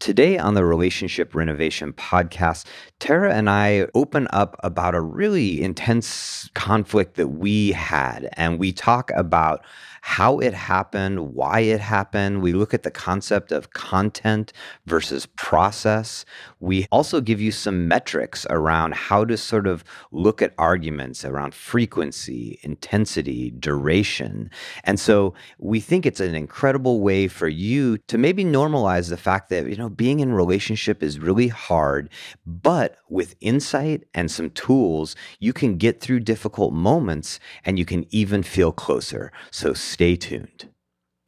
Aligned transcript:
Today 0.00 0.38
on 0.38 0.54
the 0.54 0.64
Relationship 0.64 1.34
Renovation 1.34 1.92
podcast, 1.92 2.64
Tarah 3.00 3.34
and 3.34 3.50
I 3.50 3.86
open 3.94 4.28
up 4.30 4.56
about 4.64 4.94
a 4.94 5.00
really 5.02 5.62
intense 5.62 6.48
conflict 6.54 7.16
that 7.16 7.28
we 7.28 7.72
had, 7.72 8.30
and 8.32 8.58
we 8.58 8.72
talk 8.72 9.10
about 9.14 9.62
how 10.02 10.38
it 10.38 10.54
happened, 10.54 11.34
why 11.34 11.60
it 11.60 11.80
happened. 11.80 12.40
We 12.40 12.54
look 12.54 12.72
at 12.72 12.84
the 12.84 12.90
concept 12.90 13.52
of 13.52 13.74
content 13.74 14.54
versus 14.86 15.26
process. 15.36 16.24
We 16.58 16.86
also 16.90 17.20
give 17.20 17.38
you 17.38 17.52
some 17.52 17.86
metrics 17.86 18.46
around 18.48 18.94
how 18.94 19.26
to 19.26 19.36
sort 19.36 19.66
of 19.66 19.84
look 20.10 20.40
at 20.40 20.54
arguments 20.56 21.22
around 21.22 21.52
frequency, 21.52 22.58
intensity, 22.62 23.50
duration. 23.50 24.50
And 24.84 24.98
so 24.98 25.34
we 25.58 25.80
think 25.80 26.06
it's 26.06 26.20
an 26.20 26.34
incredible 26.34 27.00
way 27.02 27.28
for 27.28 27.48
you 27.48 27.98
to 27.98 28.16
maybe 28.16 28.42
normalize 28.42 29.10
the 29.10 29.18
fact 29.18 29.50
that, 29.50 29.68
you 29.68 29.76
know, 29.76 29.89
being 29.96 30.20
in 30.20 30.32
relationship 30.32 31.02
is 31.02 31.18
really 31.18 31.48
hard, 31.48 32.10
but 32.46 32.96
with 33.08 33.36
insight 33.40 34.04
and 34.14 34.30
some 34.30 34.50
tools, 34.50 35.16
you 35.38 35.52
can 35.52 35.76
get 35.76 36.00
through 36.00 36.20
difficult 36.20 36.72
moments 36.72 37.38
and 37.64 37.78
you 37.78 37.84
can 37.84 38.06
even 38.10 38.42
feel 38.42 38.72
closer. 38.72 39.32
So 39.50 39.74
stay 39.74 40.16
tuned. 40.16 40.68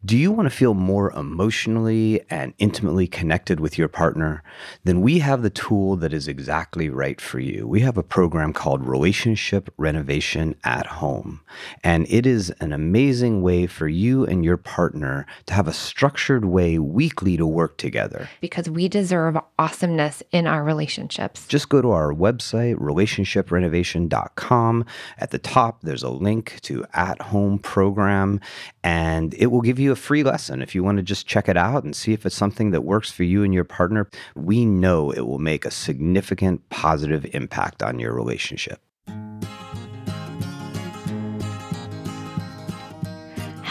Do 0.04 0.18
you 0.18 0.32
want 0.32 0.46
to 0.46 0.50
feel 0.50 0.74
more 0.74 1.12
emotionally 1.12 2.22
and 2.28 2.54
intimately 2.58 3.06
connected 3.06 3.60
with 3.60 3.78
your 3.78 3.86
partner? 3.86 4.42
Then 4.82 5.00
we 5.00 5.20
have 5.20 5.42
the 5.42 5.50
tool 5.50 5.94
that 5.98 6.12
is 6.12 6.26
exactly 6.26 6.88
right 6.88 7.20
for 7.20 7.38
you. 7.38 7.68
We 7.68 7.82
have 7.82 7.96
a 7.96 8.02
program 8.02 8.52
called 8.52 8.84
Relationship 8.84 9.72
Renovation 9.76 10.56
at 10.64 10.86
Home. 10.86 11.42
And 11.84 12.08
it 12.10 12.26
is 12.26 12.50
an 12.58 12.72
amazing 12.72 13.42
way 13.42 13.68
for 13.68 13.86
you 13.86 14.26
and 14.26 14.44
your 14.44 14.56
partner 14.56 15.24
to 15.46 15.54
have 15.54 15.68
a 15.68 15.72
structured 15.72 16.46
way 16.46 16.80
weekly 16.80 17.36
to 17.36 17.46
work 17.46 17.78
together. 17.78 18.28
Because 18.40 18.68
we 18.68 18.88
deserve 18.88 19.38
awesomeness 19.56 20.20
in 20.32 20.48
our 20.48 20.64
relationships. 20.64 21.46
Just 21.46 21.68
go 21.68 21.80
to 21.80 21.92
our 21.92 22.12
website, 22.12 22.74
relationshiprenovation.com. 22.74 24.84
At 25.18 25.30
the 25.30 25.38
top, 25.38 25.82
there's 25.82 26.02
a 26.02 26.10
link 26.10 26.58
to 26.62 26.84
At 26.92 27.22
Home 27.22 27.60
program, 27.60 28.40
and 28.82 29.32
it 29.34 29.46
will 29.46 29.60
give 29.60 29.78
you 29.78 29.91
a 29.92 29.96
free 29.96 30.24
lesson 30.24 30.60
if 30.60 30.74
you 30.74 30.82
want 30.82 30.96
to 30.96 31.02
just 31.04 31.28
check 31.28 31.48
it 31.48 31.56
out 31.56 31.84
and 31.84 31.94
see 31.94 32.12
if 32.12 32.26
it's 32.26 32.34
something 32.34 32.72
that 32.72 32.80
works 32.80 33.12
for 33.12 33.22
you 33.22 33.44
and 33.44 33.54
your 33.54 33.62
partner. 33.62 34.08
We 34.34 34.64
know 34.64 35.12
it 35.12 35.20
will 35.20 35.38
make 35.38 35.64
a 35.64 35.70
significant 35.70 36.68
positive 36.70 37.24
impact 37.32 37.82
on 37.82 38.00
your 38.00 38.12
relationship. 38.12 38.80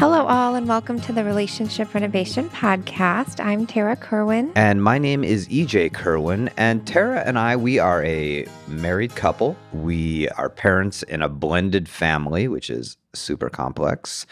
Hello, 0.02 0.25
all, 0.25 0.55
and 0.55 0.67
welcome 0.67 0.99
to 1.02 1.13
the 1.13 1.23
Relationship 1.23 1.94
Renovation 1.94 2.49
Podcast. 2.49 3.39
I'm 3.39 3.67
Tarah 3.67 3.97
Kerwin. 3.97 4.52
And 4.55 4.81
my 4.81 4.97
name 4.97 5.23
is 5.23 5.47
EJ 5.47 5.93
Kerwin. 5.93 6.49
And 6.58 6.88
Tarah 6.88 7.21
and 7.23 7.38
I, 7.38 7.55
we 7.55 7.77
are 7.77 8.03
a 8.03 8.47
married 8.67 9.13
couple. 9.13 9.55
We 9.71 10.27
are 10.30 10.49
parents 10.49 11.03
in 11.03 11.21
a 11.21 11.30
blended 11.30 11.88
family, 11.88 12.47
which 12.47 12.71
is 12.71 12.97
super 13.13 13.47
complex. 13.47 14.25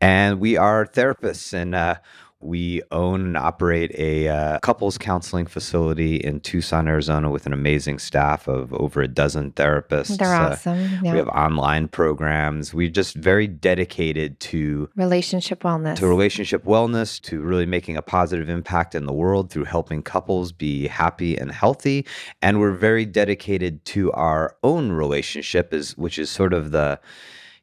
And 0.00 0.38
we 0.38 0.56
are 0.56 0.86
therapists. 0.86 1.52
And 1.52 1.74
uh, 1.74 1.96
we 2.40 2.82
own 2.92 3.26
and 3.26 3.36
operate 3.36 3.90
a 3.98 4.28
uh, 4.28 4.58
couples 4.60 4.96
counseling 4.96 5.46
facility 5.46 6.16
in 6.16 6.38
Tucson, 6.38 6.86
Arizona, 6.86 7.30
with 7.30 7.46
an 7.46 7.52
amazing 7.52 7.98
staff 7.98 8.46
of 8.46 8.72
over 8.74 9.02
a 9.02 9.08
dozen 9.08 9.50
therapists. 9.52 10.16
They're 10.16 10.34
awesome. 10.34 10.78
Uh, 10.78 11.00
yeah. 11.02 11.12
We 11.12 11.18
have 11.18 11.28
online 11.28 11.88
programs. 11.88 12.72
We're 12.72 12.90
just 12.90 13.16
very 13.16 13.48
dedicated 13.48 14.38
to 14.40 14.88
relationship 14.94 15.64
wellness, 15.64 15.96
to 15.96 16.06
relationship 16.06 16.64
wellness, 16.64 17.20
to 17.22 17.40
really 17.40 17.66
making 17.66 17.96
a 17.96 18.02
positive 18.02 18.48
impact 18.48 18.94
in 18.94 19.06
the 19.06 19.12
world 19.12 19.50
through 19.50 19.64
helping 19.64 20.02
couples 20.02 20.52
be 20.52 20.86
happy 20.86 21.36
and 21.36 21.50
healthy. 21.50 22.06
And 22.40 22.60
we're 22.60 22.72
very 22.72 23.04
dedicated 23.04 23.84
to 23.86 24.12
our 24.12 24.56
own 24.62 24.92
relationship, 24.92 25.74
is 25.74 25.96
which 25.96 26.20
is 26.20 26.30
sort 26.30 26.52
of 26.52 26.70
the 26.70 27.00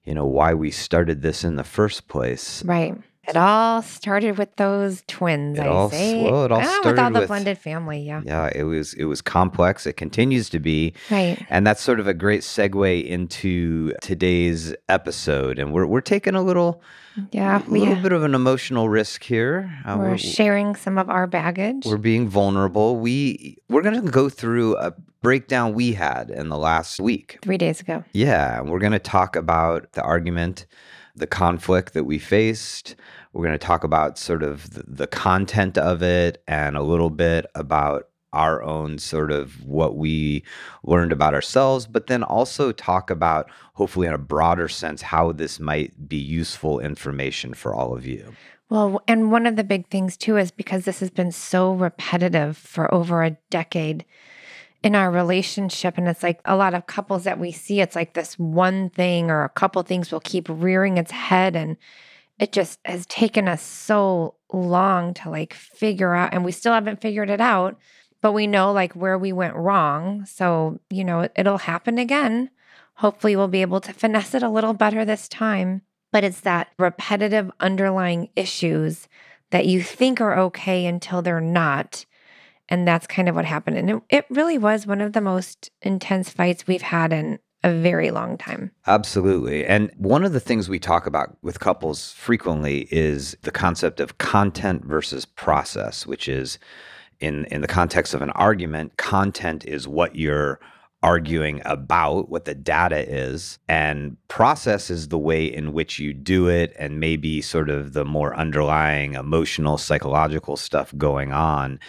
you 0.03 0.13
know 0.13 0.25
why 0.25 0.53
we 0.53 0.69
started 0.69 1.21
this 1.21 1.45
in 1.45 1.55
the 1.55 1.63
first 1.63 2.09
place. 2.09 2.63
Right 2.65 2.95
it 3.27 3.37
all 3.37 3.81
started 3.81 4.37
with 4.37 4.55
those 4.55 5.03
twins. 5.07 5.57
It 5.57 5.63
I 5.63 5.67
all, 5.67 5.89
say. 5.89 6.23
Well, 6.23 6.45
it 6.45 6.51
all 6.51 6.61
ah, 6.61 6.63
started 6.63 6.89
with 6.89 6.99
all 6.99 7.11
the 7.11 7.19
with, 7.21 7.27
blended 7.27 7.57
family. 7.57 8.01
Yeah. 8.01 8.21
Yeah, 8.23 8.49
it 8.53 8.63
was 8.63 8.93
it 8.93 9.05
was 9.05 9.21
complex. 9.21 9.85
It 9.85 9.93
continues 9.93 10.49
to 10.49 10.59
be. 10.59 10.93
Right. 11.09 11.43
And 11.49 11.65
that's 11.65 11.81
sort 11.81 11.99
of 11.99 12.07
a 12.07 12.13
great 12.13 12.41
segue 12.41 13.05
into 13.05 13.93
today's 14.01 14.75
episode. 14.89 15.59
And 15.59 15.73
we're 15.73 15.85
we're 15.85 16.01
taking 16.01 16.35
a 16.35 16.41
little. 16.41 16.81
Yeah, 17.31 17.65
a 17.65 17.69
little 17.69 17.95
bit 17.95 18.11
of 18.11 18.23
an 18.23 18.35
emotional 18.35 18.89
risk 18.89 19.23
here. 19.23 19.71
Uh, 19.85 19.95
we're, 19.97 20.09
we're, 20.09 20.17
sharing 20.17 20.75
some 20.75 20.97
of 20.97 21.09
our 21.09 21.27
baggage. 21.27 21.85
We're 21.85 21.95
being 21.95 22.27
vulnerable. 22.27 22.97
We 22.97 23.57
we're 23.69 23.83
going 23.83 24.03
to 24.03 24.11
go 24.11 24.27
through 24.27 24.75
a 24.75 24.93
breakdown 25.21 25.73
we 25.73 25.93
had 25.93 26.29
in 26.29 26.49
the 26.49 26.57
last 26.57 26.99
week, 26.99 27.39
three 27.41 27.57
days 27.57 27.79
ago. 27.79 28.03
Yeah, 28.11 28.59
we're 28.59 28.79
going 28.79 28.91
to 28.91 28.99
talk 28.99 29.37
about 29.37 29.93
the 29.93 30.01
argument 30.03 30.65
the 31.15 31.27
conflict 31.27 31.93
that 31.93 32.03
we 32.03 32.19
faced. 32.19 32.95
We're 33.33 33.45
going 33.45 33.57
to 33.57 33.65
talk 33.65 33.83
about 33.83 34.17
sort 34.17 34.43
of 34.43 34.71
the, 34.71 34.83
the, 34.87 35.07
content 35.07 35.77
of 35.77 36.01
it 36.01 36.41
and 36.47 36.77
a 36.77 36.81
little 36.81 37.09
bit 37.09 37.45
about 37.55 38.09
our 38.33 38.61
own 38.63 38.97
sort 38.97 39.31
of 39.31 39.65
what 39.65 39.95
we 39.95 40.43
learned 40.83 41.11
about 41.11 41.33
ourselves, 41.33 41.87
but 41.87 42.07
then 42.07 42.21
also 42.21 42.71
talk 42.71 43.09
about, 43.09 43.49
hopefully, 43.73 44.07
in 44.07 44.13
a 44.13 44.17
broader 44.17 44.67
sense, 44.67 45.01
how 45.01 45.31
this 45.31 45.59
might 45.59 46.07
be 46.07 46.17
useful 46.17 46.79
information 46.79 47.53
for 47.53 47.73
all 47.73 47.95
of 47.95 48.05
you. 48.05 48.35
Well, 48.69 49.01
and 49.07 49.31
one 49.31 49.45
of 49.45 49.55
the 49.55 49.63
big 49.63 49.87
things 49.89 50.17
too 50.17 50.37
is 50.37 50.51
because 50.51 50.85
this 50.85 50.99
has 50.99 51.11
been 51.11 51.31
so 51.31 51.73
repetitive 51.73 52.57
for 52.57 52.93
over 52.93 53.23
a 53.23 53.37
decade 53.49 54.05
in 54.85 54.95
our 54.95 55.11
relationship 55.11 55.97
and 55.97 56.07
it's 56.07 56.23
like 56.23 56.39
a 56.45 56.55
lot 56.55 56.73
of 56.73 56.85
couples 56.85 57.23
that 57.25 57.39
we 57.39 57.51
see 57.51 57.81
it's 57.81 57.95
like 57.95 58.13
this 58.13 58.37
one 58.37 58.89
thing 58.91 59.29
or 59.31 59.43
a 59.43 59.49
couple 59.49 59.81
things 59.83 60.11
will 60.11 60.19
keep 60.21 60.47
rearing 60.47 60.97
its 60.97 61.11
head 61.11 61.55
and 61.55 61.75
it 62.37 62.51
just 62.51 62.79
has 62.85 63.05
taken 63.07 63.47
us 63.47 63.61
so 63.61 64.35
long 64.53 65.13
to 65.13 65.29
like 65.29 65.53
figure 65.53 66.13
out 66.13 66.33
and 66.33 66.45
we 66.45 66.51
still 66.51 66.73
haven't 66.73 67.01
figured 67.01 67.29
it 67.29 67.41
out 67.41 67.77
but 68.25 68.31
we 68.31 68.47
know 68.47 68.71
like 68.71 68.93
where 68.93 69.19
we 69.19 69.31
went 69.31 69.53
wrong. 69.55 70.25
So 70.25 70.79
you 70.89 71.03
know 71.03 71.29
it'll 71.35 71.59
happen 71.59 71.99
again. 71.99 72.49
Hopefully 72.95 73.35
we'll 73.35 73.47
be 73.47 73.61
able 73.61 73.81
to 73.81 73.93
finesse 73.93 74.33
it 74.33 74.41
a 74.41 74.49
little 74.49 74.73
better 74.73 75.05
this 75.05 75.27
time. 75.27 75.83
But 76.11 76.23
it's 76.23 76.39
that 76.41 76.69
repetitive 76.79 77.51
underlying 77.59 78.29
issues 78.35 79.07
that 79.51 79.67
you 79.67 79.83
think 79.83 80.19
are 80.21 80.39
okay 80.39 80.87
until 80.87 81.21
they're 81.21 81.39
not 81.39 82.07
and 82.69 82.87
that's 82.87 83.07
kind 83.07 83.29
of 83.29 83.35
what 83.35 83.45
happened. 83.45 83.77
And 83.77 83.89
it, 83.89 84.01
it 84.09 84.25
really 84.29 84.57
was 84.57 84.87
one 84.87 85.01
of 85.01 85.13
the 85.13 85.21
most 85.21 85.71
intense 85.81 86.29
fights 86.29 86.67
we've 86.67 86.81
had 86.81 87.13
in 87.13 87.39
a 87.63 87.71
very 87.71 88.11
long 88.11 88.37
time. 88.37 88.71
Absolutely. 88.85 89.65
And 89.65 89.91
one 89.97 90.23
of 90.23 90.33
the 90.33 90.39
things 90.39 90.69
we 90.69 90.79
talk 90.79 91.07
about 91.07 91.35
with 91.41 91.59
couples 91.59 92.13
frequently 92.13 92.87
is 92.91 93.35
the 93.41 93.51
concept 93.51 93.99
of 93.99 94.19
content 94.19 94.85
versus 94.85 95.25
process, 95.25 96.05
which 96.05 96.27
is 96.27 96.59
in 97.19 97.45
in 97.45 97.61
the 97.61 97.67
context 97.67 98.13
of 98.13 98.21
an 98.21 98.29
argument, 98.31 98.97
content 98.97 99.65
is 99.65 99.87
what 99.87 100.15
you're 100.15 100.59
arguing 101.01 101.61
about 101.65 102.29
what 102.29 102.45
the 102.45 102.55
data 102.55 102.97
is 103.07 103.59
and 103.67 104.17
process 104.27 104.89
is 104.89 105.09
the 105.09 105.19
way 105.19 105.45
in 105.45 105.71
which 105.71 105.99
you 105.99 106.13
do 106.13 106.47
it 106.47 106.73
and 106.79 106.99
maybe 106.99 107.41
sort 107.41 107.69
of 107.69 107.93
the 107.93 108.03
more 108.03 108.35
underlying 108.35 109.13
emotional 109.13 109.77
psychological 109.77 110.57
stuff 110.57 110.91
going 110.97 111.31
on 111.31 111.79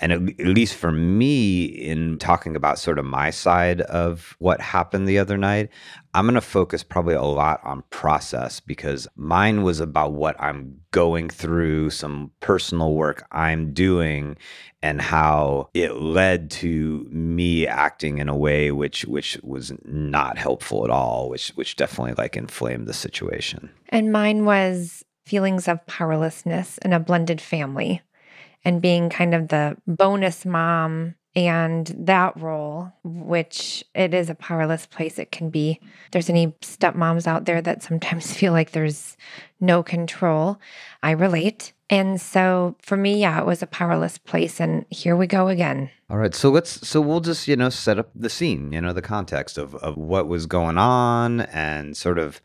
and 0.00 0.12
at, 0.12 0.46
least 0.46 0.74
for 0.74 0.90
me, 0.90 1.64
in 1.64 2.18
talking 2.18 2.56
about 2.56 2.78
sort 2.78 2.98
of 2.98 3.04
my 3.04 3.30
side 3.30 3.82
of 3.82 4.34
what 4.38 4.60
happened 4.60 5.06
the 5.06 5.18
other 5.18 5.36
night, 5.36 5.68
I'm 6.14 6.24
going 6.24 6.34
to 6.34 6.40
focus 6.40 6.82
probably 6.82 7.14
a 7.14 7.22
lot 7.22 7.60
on 7.62 7.84
process 7.90 8.60
because 8.60 9.06
mine 9.14 9.62
was 9.62 9.78
about 9.78 10.12
what 10.12 10.40
I'm 10.40 10.80
going 10.90 11.28
through, 11.28 11.90
some 11.90 12.30
personal 12.40 12.94
work 12.94 13.26
I'm 13.30 13.72
doing, 13.74 14.36
and 14.82 15.02
how 15.02 15.68
it 15.74 15.96
led 15.96 16.50
to 16.52 17.06
me 17.10 17.66
acting 17.66 18.18
in 18.18 18.28
a 18.28 18.36
way 18.36 18.72
which 18.72 19.04
which 19.04 19.38
was 19.42 19.72
not 19.84 20.38
helpful 20.38 20.84
at 20.84 20.90
all, 20.90 21.28
which 21.28 21.50
which 21.50 21.76
definitely 21.76 22.14
like 22.14 22.36
inflamed 22.36 22.88
the 22.88 22.94
situation. 22.94 23.70
And 23.90 24.10
mine 24.10 24.46
was 24.46 25.04
feelings 25.26 25.68
of 25.68 25.86
powerlessness 25.86 26.78
in 26.78 26.92
a 26.92 26.98
blended 26.98 27.40
family 27.40 28.02
and 28.64 28.82
being 28.82 29.10
kind 29.10 29.34
of 29.34 29.48
the 29.48 29.76
bonus 29.86 30.44
mom 30.44 31.14
and 31.36 31.94
that 31.96 32.36
role, 32.40 32.92
which 33.04 33.84
it 33.94 34.14
is 34.14 34.28
a 34.28 34.34
powerless 34.34 34.86
place 34.86 35.18
it 35.18 35.30
can 35.30 35.48
be. 35.48 35.80
There's 36.10 36.28
any 36.28 36.48
stepmoms 36.60 37.26
out 37.26 37.44
there 37.44 37.62
that 37.62 37.82
sometimes 37.82 38.34
feel 38.36 38.52
like 38.52 38.72
there's 38.72 39.16
no 39.60 39.82
control. 39.82 40.58
I 41.02 41.12
relate. 41.12 41.72
And 41.88 42.20
so 42.20 42.76
for 42.80 42.96
me, 42.96 43.20
yeah, 43.20 43.40
it 43.40 43.46
was 43.46 43.62
a 43.62 43.66
powerless 43.66 44.18
place. 44.18 44.60
And 44.60 44.86
here 44.90 45.16
we 45.16 45.26
go 45.26 45.48
again. 45.48 45.90
All 46.08 46.18
right. 46.18 46.34
So 46.34 46.50
let's, 46.50 46.86
so 46.86 47.00
we'll 47.00 47.20
just, 47.20 47.46
you 47.48 47.56
know, 47.56 47.68
set 47.68 47.98
up 47.98 48.10
the 48.14 48.30
scene, 48.30 48.72
you 48.72 48.80
know, 48.80 48.92
the 48.92 49.02
context 49.02 49.58
of, 49.58 49.74
of 49.76 49.96
what 49.96 50.28
was 50.28 50.46
going 50.46 50.78
on 50.78 51.42
and 51.42 51.96
sort 51.96 52.18
of 52.18 52.40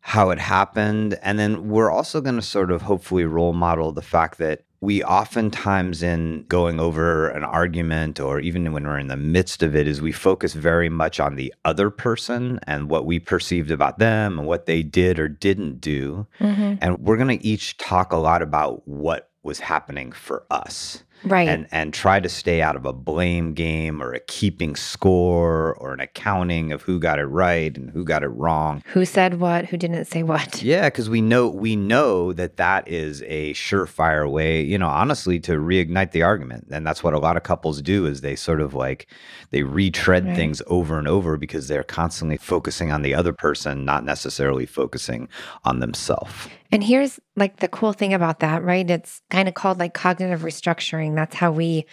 how 0.00 0.30
it 0.30 0.38
happened. 0.38 1.18
And 1.22 1.38
then 1.38 1.68
we're 1.68 1.90
also 1.90 2.20
going 2.20 2.36
to 2.36 2.42
sort 2.42 2.70
of 2.70 2.82
hopefully 2.82 3.24
role 3.24 3.52
model 3.52 3.92
the 3.92 4.02
fact 4.02 4.38
that 4.38 4.64
we 4.82 5.02
oftentimes 5.04 6.02
in 6.02 6.44
going 6.48 6.80
over 6.80 7.28
an 7.28 7.44
argument 7.44 8.18
or 8.18 8.40
even 8.40 8.72
when 8.72 8.84
we're 8.86 8.98
in 8.98 9.08
the 9.08 9.16
midst 9.16 9.62
of 9.62 9.76
it 9.76 9.86
is 9.86 10.00
we 10.00 10.12
focus 10.12 10.54
very 10.54 10.88
much 10.88 11.20
on 11.20 11.36
the 11.36 11.52
other 11.64 11.90
person 11.90 12.58
and 12.66 12.88
what 12.88 13.04
we 13.04 13.18
perceived 13.18 13.70
about 13.70 13.98
them 13.98 14.38
and 14.38 14.48
what 14.48 14.66
they 14.66 14.82
did 14.82 15.18
or 15.18 15.28
didn't 15.28 15.80
do 15.80 16.26
Mhm. 16.40 16.78
and 16.80 16.98
we're 16.98 17.18
going 17.18 17.38
to 17.38 17.46
each 17.46 17.76
talk 17.76 18.12
a 18.12 18.16
lot 18.16 18.40
about 18.42 18.86
what 18.88 19.30
was 19.42 19.60
happening 19.60 20.12
for 20.12 20.44
us 20.50 21.02
Right. 21.24 21.48
and 21.48 21.66
and 21.70 21.92
try 21.92 22.20
to 22.20 22.28
stay 22.28 22.62
out 22.62 22.76
of 22.76 22.86
a 22.86 22.92
blame 22.92 23.52
game 23.54 24.02
or 24.02 24.12
a 24.12 24.20
keeping 24.20 24.74
score 24.76 25.74
or 25.74 25.92
an 25.92 26.00
accounting 26.00 26.72
of 26.72 26.82
who 26.82 26.98
got 26.98 27.18
it 27.18 27.26
right 27.26 27.76
and 27.76 27.90
who 27.90 28.04
got 28.04 28.22
it 28.22 28.28
wrong 28.28 28.82
who 28.86 29.04
said 29.04 29.40
what? 29.40 29.66
Who 29.66 29.76
didn't 29.76 30.06
say 30.06 30.22
what? 30.22 30.62
yeah, 30.62 30.86
because 30.88 31.08
we 31.10 31.20
know 31.20 31.48
we 31.48 31.76
know 31.76 32.32
that 32.32 32.56
that 32.56 32.88
is 32.88 33.22
a 33.26 33.52
surefire 33.54 34.30
way, 34.30 34.62
you 34.62 34.78
know, 34.78 34.88
honestly, 34.88 35.38
to 35.40 35.52
reignite 35.52 36.12
the 36.12 36.22
argument, 36.22 36.66
and 36.70 36.86
that's 36.86 37.02
what 37.04 37.14
a 37.14 37.18
lot 37.18 37.36
of 37.36 37.42
couples 37.42 37.82
do 37.82 38.06
is 38.06 38.20
they 38.20 38.34
sort 38.36 38.60
of 38.60 38.74
like 38.74 39.06
they 39.50 39.62
retread 39.62 40.26
Right. 40.26 40.36
things 40.36 40.62
over 40.66 40.98
and 40.98 41.06
over 41.08 41.36
because 41.36 41.68
they're 41.68 41.82
constantly 41.84 42.36
focusing 42.36 42.90
on 42.90 43.02
the 43.02 43.14
other 43.14 43.32
person, 43.32 43.84
not 43.84 44.04
necessarily 44.04 44.66
focusing 44.66 45.28
on 45.64 45.80
themselves. 45.80 46.48
And 46.72 46.84
here's 46.84 47.18
like 47.36 47.56
the 47.56 47.68
cool 47.68 47.92
thing 47.92 48.14
about 48.14 48.40
that, 48.40 48.62
right? 48.62 48.88
It's 48.88 49.22
kind 49.30 49.48
of 49.48 49.54
called 49.54 49.78
like 49.78 49.94
cognitive 49.94 50.42
restructuring. 50.42 51.16
That's 51.16 51.34
how 51.34 51.50
we 51.50 51.84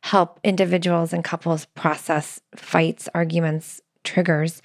help 0.00 0.40
individuals 0.42 1.12
and 1.12 1.22
couples 1.22 1.66
process 1.66 2.40
fights, 2.56 3.08
arguments, 3.14 3.80
triggers. 4.02 4.60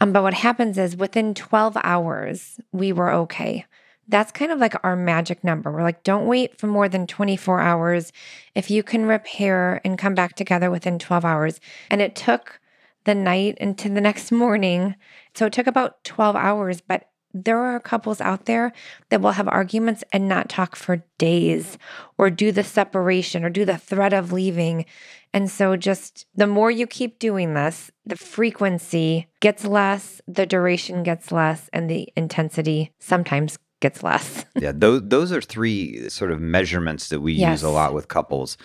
Um, 0.00 0.12
but 0.12 0.22
what 0.22 0.34
happens 0.34 0.76
is 0.76 0.96
within 0.96 1.34
12 1.34 1.76
hours, 1.82 2.60
we 2.72 2.92
were 2.92 3.12
okay. 3.12 3.64
That's 4.08 4.32
kind 4.32 4.50
of 4.50 4.58
like 4.58 4.74
our 4.84 4.96
magic 4.96 5.44
number. 5.44 5.70
We're 5.70 5.82
like, 5.82 6.02
don't 6.02 6.26
wait 6.26 6.58
for 6.58 6.66
more 6.66 6.88
than 6.88 7.06
24 7.06 7.60
hours. 7.60 8.12
If 8.54 8.70
you 8.70 8.82
can 8.82 9.06
repair 9.06 9.80
and 9.84 9.96
come 9.96 10.14
back 10.14 10.34
together 10.34 10.70
within 10.70 10.98
12 10.98 11.24
hours. 11.24 11.60
And 11.90 12.02
it 12.02 12.16
took 12.16 12.60
the 13.04 13.14
night 13.14 13.56
into 13.58 13.88
the 13.88 14.00
next 14.00 14.32
morning. 14.32 14.96
So 15.34 15.46
it 15.46 15.52
took 15.52 15.66
about 15.66 16.02
12 16.04 16.36
hours, 16.36 16.80
but 16.80 17.08
there 17.34 17.58
are 17.58 17.80
couples 17.80 18.20
out 18.20 18.46
there 18.46 18.72
that 19.08 19.20
will 19.20 19.32
have 19.32 19.48
arguments 19.48 20.04
and 20.12 20.28
not 20.28 20.48
talk 20.48 20.76
for 20.76 21.04
days 21.18 21.78
or 22.18 22.30
do 22.30 22.52
the 22.52 22.64
separation 22.64 23.44
or 23.44 23.50
do 23.50 23.64
the 23.64 23.78
threat 23.78 24.12
of 24.12 24.32
leaving. 24.32 24.84
And 25.34 25.50
so, 25.50 25.76
just 25.76 26.26
the 26.34 26.46
more 26.46 26.70
you 26.70 26.86
keep 26.86 27.18
doing 27.18 27.54
this, 27.54 27.90
the 28.04 28.16
frequency 28.16 29.28
gets 29.40 29.64
less, 29.64 30.20
the 30.28 30.44
duration 30.44 31.02
gets 31.02 31.32
less, 31.32 31.70
and 31.72 31.88
the 31.88 32.08
intensity 32.16 32.92
sometimes 32.98 33.58
gets 33.80 34.02
less. 34.02 34.46
yeah, 34.56 34.72
those 34.74 35.02
those 35.04 35.32
are 35.32 35.40
three 35.40 36.08
sort 36.08 36.30
of 36.30 36.40
measurements 36.40 37.08
that 37.08 37.20
we 37.20 37.32
use 37.32 37.62
a 37.62 37.70
lot 37.70 37.94
with 37.94 38.08
couples, 38.08 38.58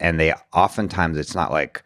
and 0.00 0.18
they 0.18 0.32
oftentimes 0.52 1.18
it's 1.18 1.34
not 1.34 1.52
like 1.52 1.82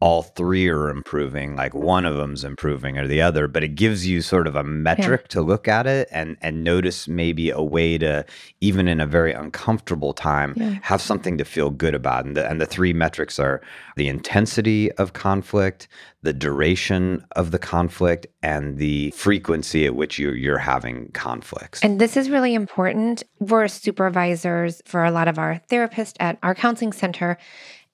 all 0.00 0.22
three 0.22 0.66
are 0.68 0.88
improving, 0.88 1.56
like 1.56 1.74
one 1.74 2.06
of 2.06 2.16
them's 2.16 2.42
improving 2.42 2.96
or 2.96 3.06
the 3.06 3.20
other, 3.20 3.46
but 3.46 3.62
it 3.62 3.74
gives 3.74 4.06
you 4.06 4.22
sort 4.22 4.46
of 4.46 4.56
a 4.56 4.64
metric 4.64 5.28
to 5.28 5.42
look 5.42 5.68
at 5.68 5.86
it 5.86 6.08
and 6.10 6.36
and 6.40 6.64
notice 6.64 7.06
maybe 7.06 7.50
a 7.50 7.60
way 7.62 7.98
to 7.98 8.24
even 8.62 8.88
in 8.88 8.98
a 9.00 9.06
very 9.06 9.32
uncomfortable 9.32 10.14
time 10.14 10.54
Yeah. 10.56 10.78
have 10.82 11.02
something 11.02 11.36
to 11.38 11.44
feel 11.44 11.68
good 11.70 11.94
about. 11.94 12.24
And 12.24 12.34
the 12.36 12.48
and 12.48 12.60
the 12.60 12.66
three 12.66 12.94
metrics 12.94 13.38
are 13.38 13.60
the 13.96 14.08
intensity 14.08 14.90
of 14.92 15.12
conflict, 15.12 15.86
the 16.22 16.32
duration 16.32 17.22
of 17.36 17.50
the 17.50 17.58
conflict, 17.58 18.26
and 18.42 18.78
the 18.78 19.10
frequency 19.10 19.84
at 19.84 19.94
which 19.94 20.18
you 20.18 20.30
you're 20.32 20.58
having 20.58 21.10
conflicts. 21.12 21.82
And 21.82 22.00
this 22.00 22.16
is 22.16 22.30
really 22.30 22.54
important. 22.54 23.22
We're 23.38 23.68
supervisors 23.68 24.80
for 24.86 25.04
a 25.04 25.10
lot 25.10 25.28
of 25.28 25.38
our 25.38 25.60
therapists 25.70 26.14
at 26.20 26.38
our 26.42 26.54
counseling 26.54 26.92
center. 26.92 27.36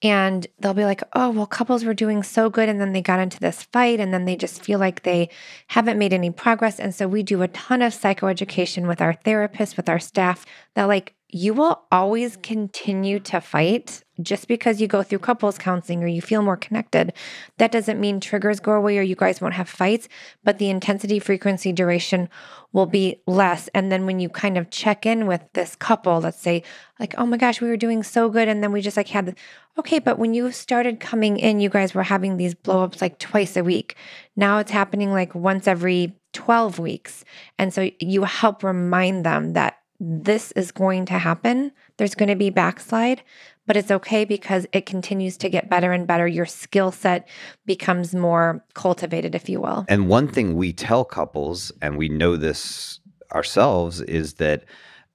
And 0.03 0.45
they'll 0.59 0.75
be 0.75 0.85
like, 0.85 1.01
oh, 1.13 1.31
well, 1.31 1.47
couples 1.47 1.83
were 1.83 1.93
doing 1.93 2.21
so 2.21 2.49
good. 2.49 2.69
And 2.69 2.79
then 2.79 2.93
they 2.93 3.01
got 3.01 3.19
into 3.19 3.39
this 3.39 3.63
fight. 3.63 3.99
And 3.99 4.13
then 4.13 4.25
they 4.25 4.35
just 4.35 4.63
feel 4.63 4.77
like 4.79 5.03
they 5.03 5.29
haven't 5.67 5.97
made 5.97 6.13
any 6.13 6.29
progress. 6.29 6.79
And 6.79 6.93
so 6.93 7.07
we 7.07 7.23
do 7.23 7.41
a 7.41 7.47
ton 7.47 7.81
of 7.81 7.93
psychoeducation 7.93 8.87
with 8.87 9.01
our 9.01 9.13
therapists, 9.13 9.75
with 9.75 9.89
our 9.89 9.99
staff 9.99 10.45
that, 10.75 10.85
like, 10.85 11.15
you 11.29 11.53
will 11.53 11.81
always 11.91 12.37
continue 12.37 13.19
to 13.19 13.41
fight 13.41 14.03
just 14.21 14.47
because 14.47 14.81
you 14.81 14.87
go 14.87 15.03
through 15.03 15.19
couples 15.19 15.57
counseling 15.57 16.03
or 16.03 16.07
you 16.07 16.21
feel 16.21 16.41
more 16.41 16.57
connected. 16.57 17.13
That 17.57 17.71
doesn't 17.71 17.99
mean 17.99 18.19
triggers 18.19 18.59
go 18.59 18.73
away 18.73 18.97
or 18.97 19.01
you 19.01 19.15
guys 19.15 19.41
won't 19.41 19.53
have 19.53 19.69
fights, 19.69 20.07
but 20.43 20.57
the 20.57 20.69
intensity, 20.69 21.19
frequency, 21.19 21.71
duration 21.71 22.29
will 22.73 22.85
be 22.85 23.21
less. 23.27 23.67
And 23.69 23.91
then 23.91 24.05
when 24.05 24.19
you 24.19 24.29
kind 24.29 24.57
of 24.57 24.69
check 24.69 25.05
in 25.05 25.27
with 25.27 25.41
this 25.53 25.75
couple, 25.75 26.19
let's 26.19 26.39
say, 26.39 26.63
like, 26.99 27.15
oh 27.17 27.25
my 27.25 27.37
gosh, 27.37 27.61
we 27.61 27.69
were 27.69 27.77
doing 27.77 28.03
so 28.03 28.29
good. 28.29 28.47
And 28.47 28.63
then 28.63 28.71
we 28.71 28.81
just 28.81 28.97
like 28.97 29.07
had, 29.09 29.37
okay, 29.77 29.99
but 29.99 30.19
when 30.19 30.33
you 30.33 30.51
started 30.51 30.99
coming 30.99 31.37
in, 31.37 31.59
you 31.59 31.69
guys 31.69 31.93
were 31.93 32.03
having 32.03 32.37
these 32.37 32.55
blowups 32.55 33.01
like 33.01 33.19
twice 33.19 33.55
a 33.55 33.63
week. 33.63 33.95
Now 34.35 34.59
it's 34.59 34.71
happening 34.71 35.11
like 35.11 35.33
once 35.35 35.67
every 35.67 36.15
12 36.33 36.79
weeks. 36.79 37.23
And 37.57 37.73
so 37.73 37.89
you 37.99 38.23
help 38.23 38.63
remind 38.63 39.25
them 39.25 39.53
that 39.53 39.79
this 39.99 40.51
is 40.51 40.71
going 40.71 41.05
to 41.07 41.17
happen. 41.17 41.71
There's 41.97 42.15
going 42.15 42.29
to 42.29 42.35
be 42.35 42.49
backslide, 42.49 43.23
but 43.67 43.77
it's 43.77 43.91
okay 43.91 44.25
because 44.25 44.65
it 44.71 44.85
continues 44.85 45.37
to 45.37 45.49
get 45.49 45.69
better 45.69 45.91
and 45.91 46.07
better. 46.07 46.27
Your 46.27 46.45
skill 46.45 46.91
set 46.91 47.27
becomes 47.65 48.15
more 48.15 48.65
cultivated, 48.73 49.35
if 49.35 49.47
you 49.47 49.61
will. 49.61 49.85
And 49.87 50.07
one 50.07 50.27
thing 50.27 50.55
we 50.55 50.73
tell 50.73 51.05
couples, 51.05 51.71
and 51.81 51.97
we 51.97 52.09
know 52.09 52.37
this 52.37 52.99
ourselves, 53.31 54.01
is 54.01 54.35
that 54.35 54.63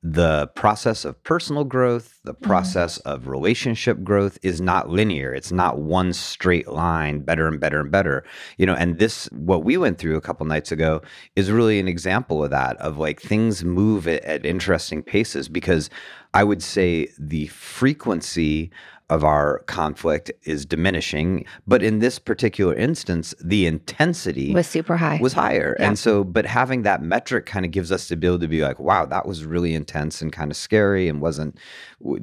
the 0.04 0.48
process 0.56 1.04
of 1.04 1.22
personal 1.22 1.62
growth, 1.62 2.18
the 2.24 2.34
mm-hmm. 2.34 2.44
process 2.44 2.98
of 2.98 3.28
relationship 3.28 4.02
growth 4.02 4.36
is 4.42 4.60
not 4.60 4.88
linear. 4.88 5.32
It's 5.32 5.52
not 5.52 5.78
one 5.78 6.12
straight 6.12 6.66
line, 6.66 7.20
better 7.20 7.46
and 7.46 7.60
better 7.60 7.80
and 7.80 7.90
better. 7.90 8.24
You 8.58 8.66
know, 8.66 8.74
and 8.74 8.98
this, 8.98 9.26
what 9.30 9.62
we 9.62 9.76
went 9.76 9.98
through 9.98 10.16
a 10.16 10.20
couple 10.20 10.44
nights 10.44 10.72
ago, 10.72 11.02
is 11.36 11.52
really 11.52 11.78
an 11.78 11.86
example 11.86 12.42
of 12.42 12.50
that, 12.50 12.76
of 12.78 12.98
like 12.98 13.20
things 13.20 13.64
move 13.64 14.08
at, 14.08 14.24
at 14.24 14.44
interesting 14.44 15.04
paces 15.04 15.48
because 15.48 15.88
I 16.34 16.44
would 16.44 16.62
say 16.62 17.08
the 17.18 17.46
frequency 17.48 18.70
of 19.10 19.24
our 19.24 19.58
conflict 19.66 20.30
is 20.44 20.64
diminishing. 20.64 21.44
But 21.66 21.82
in 21.82 21.98
this 21.98 22.18
particular 22.18 22.74
instance, 22.74 23.34
the 23.44 23.66
intensity 23.66 24.54
was 24.54 24.66
super 24.66 24.96
high. 24.96 25.18
was 25.20 25.34
higher. 25.34 25.76
Yeah. 25.78 25.88
And 25.88 25.98
so, 25.98 26.24
but 26.24 26.46
having 26.46 26.82
that 26.82 27.02
metric 27.02 27.44
kind 27.44 27.66
of 27.66 27.72
gives 27.72 27.92
us 27.92 28.08
the 28.08 28.14
ability 28.14 28.44
to 28.44 28.48
be 28.48 28.62
like, 28.62 28.78
wow, 28.78 29.04
that 29.04 29.26
was 29.26 29.44
really 29.44 29.74
intense 29.74 30.22
and 30.22 30.32
kind 30.32 30.50
of 30.50 30.56
scary 30.56 31.08
and 31.08 31.20
wasn't, 31.20 31.58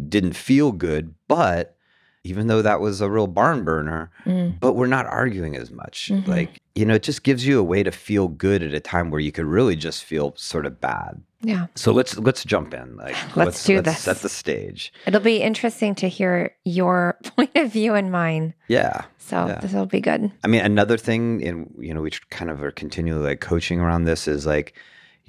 didn't 0.10 0.34
feel 0.34 0.72
good. 0.72 1.14
But 1.28 1.76
even 2.24 2.48
though 2.48 2.64
that 2.64 2.82
was 2.82 3.02
a 3.02 3.10
real 3.10 3.28
barn 3.28 3.64
burner, 3.64 4.10
Mm. 4.26 4.60
but 4.60 4.74
we're 4.74 4.88
not 4.88 5.06
arguing 5.06 5.56
as 5.56 5.70
much. 5.72 6.10
Mhm. 6.12 6.28
Like, 6.28 6.60
you 6.74 6.86
know, 6.86 6.96
it 6.96 7.04
just 7.04 7.24
gives 7.24 7.46
you 7.46 7.60
a 7.60 7.64
way 7.64 7.84
to 7.84 7.92
feel 7.92 8.28
good 8.28 8.64
at 8.64 8.74
a 8.74 8.80
time 8.80 9.12
where 9.12 9.22
you 9.22 9.32
could 9.32 9.46
really 9.46 9.76
just 9.76 10.04
feel 10.04 10.34
sort 10.38 10.66
of 10.66 10.82
bad. 10.82 11.22
Yeah. 11.42 11.68
So 11.76 11.92
let's 11.92 12.18
let's 12.18 12.44
jump 12.44 12.74
in. 12.74 12.98
Like 12.98 13.16
Let's 13.36 13.64
do 13.64 13.76
let's 13.78 13.88
this. 13.90 14.00
set 14.02 14.18
the 14.18 14.30
stage. 14.30 14.92
It'll 15.08 15.22
be 15.22 15.38
interesting 15.42 15.96
to 15.96 16.08
hear 16.10 16.56
your 16.66 17.18
point 17.24 17.52
of 17.56 17.72
view 17.72 17.94
and 17.96 18.12
mine. 18.12 18.54
Yeah. 18.68 19.06
So 19.18 19.48
Yeah. 19.48 19.60
this 19.60 19.74
will 19.74 19.86
be 19.86 20.02
good. 20.02 20.32
I 20.44 20.48
mean, 20.48 20.62
another 20.62 20.98
thing, 20.98 21.44
and 21.46 21.74
you 21.80 21.94
know, 21.94 22.02
we 22.02 22.12
kind 22.30 22.50
of 22.52 22.62
are 22.64 22.72
continually 22.72 23.24
like 23.26 23.42
coaching 23.42 23.80
around 23.80 24.06
this 24.06 24.28
is 24.28 24.46
like, 24.46 24.74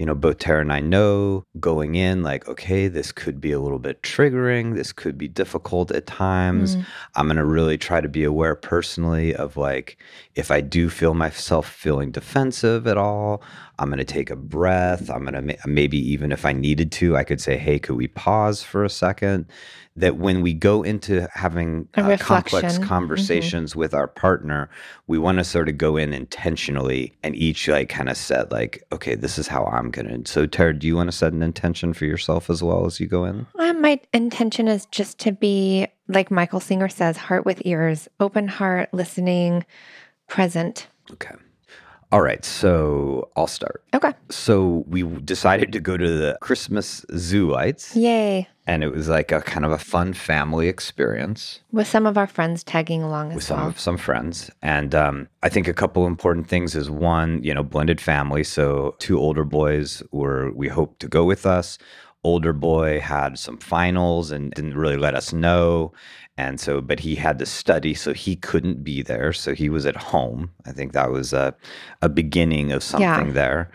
you 0.00 0.06
know, 0.06 0.14
both 0.14 0.38
Tarah 0.38 0.62
and 0.62 0.72
I 0.72 0.80
know 0.80 1.44
going 1.60 1.94
in, 1.94 2.22
like, 2.22 2.48
okay, 2.48 2.88
this 2.88 3.12
could 3.12 3.38
be 3.38 3.52
a 3.52 3.60
little 3.60 3.78
bit 3.78 4.00
triggering. 4.02 4.74
This 4.74 4.94
could 4.94 5.18
be 5.18 5.28
difficult 5.28 5.90
at 5.90 6.06
times. 6.06 6.76
Mm. 6.76 6.86
I'm 7.16 7.26
going 7.26 7.36
to 7.36 7.44
really 7.44 7.76
try 7.76 8.00
to 8.00 8.08
be 8.08 8.24
aware 8.24 8.54
personally 8.54 9.34
of 9.34 9.58
like, 9.58 9.98
if 10.36 10.50
I 10.50 10.62
do 10.62 10.88
feel 10.88 11.12
myself 11.12 11.68
feeling 11.70 12.12
defensive 12.12 12.86
at 12.86 12.96
all, 12.96 13.42
I'm 13.78 13.88
going 13.88 13.98
to 13.98 14.04
take 14.04 14.30
a 14.30 14.36
breath. 14.36 15.10
I'm 15.10 15.22
going 15.22 15.34
to 15.34 15.42
ma- 15.42 15.66
maybe 15.66 15.98
even 15.98 16.32
if 16.32 16.46
I 16.46 16.52
needed 16.52 16.92
to, 16.92 17.16
I 17.16 17.24
could 17.24 17.40
say, 17.40 17.58
hey, 17.58 17.78
could 17.78 17.96
we 17.96 18.08
pause 18.08 18.62
for 18.62 18.84
a 18.84 18.90
second? 18.90 19.46
That 19.96 20.16
when 20.16 20.40
we 20.40 20.54
go 20.54 20.82
into 20.82 21.28
having 21.34 21.88
uh, 21.94 22.16
complex. 22.18 22.78
Mhm. 22.78 22.86
conversations 22.86 23.74
with 23.74 23.92
our 23.92 24.06
partner, 24.06 24.70
we 25.08 25.18
want 25.18 25.38
to 25.38 25.44
sort 25.44 25.68
of 25.68 25.76
go 25.76 25.96
in 25.96 26.12
intentionally 26.12 27.12
and 27.22 27.34
each 27.34 27.68
like 27.68 27.88
kind 27.88 28.08
of 28.08 28.16
set 28.16 28.52
like, 28.52 28.84
okay, 28.92 29.14
this 29.14 29.36
is 29.36 29.48
how 29.48 29.64
I'm 29.64 29.89
going 29.90 30.24
to. 30.24 30.30
So, 30.30 30.46
Tarah, 30.46 30.78
do 30.78 30.86
you 30.86 30.96
want 30.96 31.08
to 31.08 31.16
set 31.16 31.32
an 31.32 31.42
intention 31.42 31.92
for 31.92 32.04
yourself 32.04 32.50
as 32.50 32.62
well 32.62 32.86
as 32.86 33.00
you 33.00 33.06
go 33.06 33.24
in? 33.24 33.46
Uh, 33.58 33.72
my 33.74 34.00
intention 34.12 34.68
is 34.68 34.86
just 34.86 35.18
to 35.20 35.32
be, 35.32 35.86
like 36.08 36.30
Michael 36.30 36.60
Singer 36.60 36.88
says, 36.88 37.16
heart 37.16 37.44
with 37.44 37.62
ears, 37.64 38.08
open 38.18 38.48
heart, 38.48 38.88
listening, 38.92 39.64
present. 40.26 40.86
Okay. 41.12 41.34
All 42.12 42.20
right. 42.22 42.44
So 42.44 43.28
I'll 43.36 43.46
start. 43.46 43.84
Okay. 43.94 44.12
So 44.30 44.84
we 44.88 45.02
decided 45.02 45.72
to 45.72 45.80
go 45.80 45.96
to 45.96 46.08
the 46.08 46.36
Christmas 46.40 47.04
zoo 47.16 47.48
lights, 47.50 47.94
Yay. 47.94 48.48
and 48.66 48.82
it 48.82 48.92
was 48.92 49.08
like 49.08 49.30
a 49.30 49.40
kind 49.42 49.64
of 49.64 49.70
a 49.70 49.78
fun 49.78 50.12
family 50.12 50.66
experience 50.68 51.60
With 51.70 51.86
some 51.86 52.06
of 52.06 52.18
our 52.18 52.26
friends 52.26 52.64
tagging 52.64 53.02
along 53.02 53.28
with 53.28 53.38
as 53.38 53.44
some 53.46 53.60
well. 53.60 53.74
some 53.76 53.96
friends. 53.96 54.50
And 54.60 54.92
um, 54.94 55.28
I 55.44 55.48
think 55.48 55.68
a 55.68 55.72
couple 55.74 56.06
important 56.06 56.48
things 56.48 56.74
is 56.74 56.90
one, 56.90 57.42
you 57.44 57.54
know, 57.54 57.62
blended 57.62 58.00
family. 58.00 58.42
So 58.44 58.96
two 58.98 59.18
older 59.18 59.44
boys 59.44 60.02
were 60.10 60.50
we 60.52 60.66
hope 60.68 60.98
to 60.98 61.08
go 61.08 61.24
with 61.24 61.46
us. 61.46 61.78
older 62.22 62.52
boy 62.52 63.00
had 63.00 63.38
some 63.38 63.56
finals 63.56 64.30
and 64.30 64.50
didn't 64.52 64.76
really 64.76 64.98
let 64.98 65.14
us 65.14 65.32
know. 65.32 65.90
And 66.40 66.58
so, 66.58 66.80
but 66.80 67.00
he 67.00 67.16
had 67.16 67.38
to 67.40 67.46
study, 67.46 67.92
so 67.94 68.12
he 68.14 68.34
couldn't 68.34 68.82
be 68.82 69.02
there. 69.02 69.32
So 69.32 69.54
he 69.54 69.68
was 69.68 69.84
at 69.84 69.96
home. 69.96 70.50
I 70.64 70.72
think 70.72 70.92
that 70.92 71.10
was 71.10 71.32
a, 71.34 71.54
a 72.00 72.08
beginning 72.08 72.72
of 72.72 72.82
something 72.82 73.28
Yeah. 73.28 73.32
there. 73.42 73.70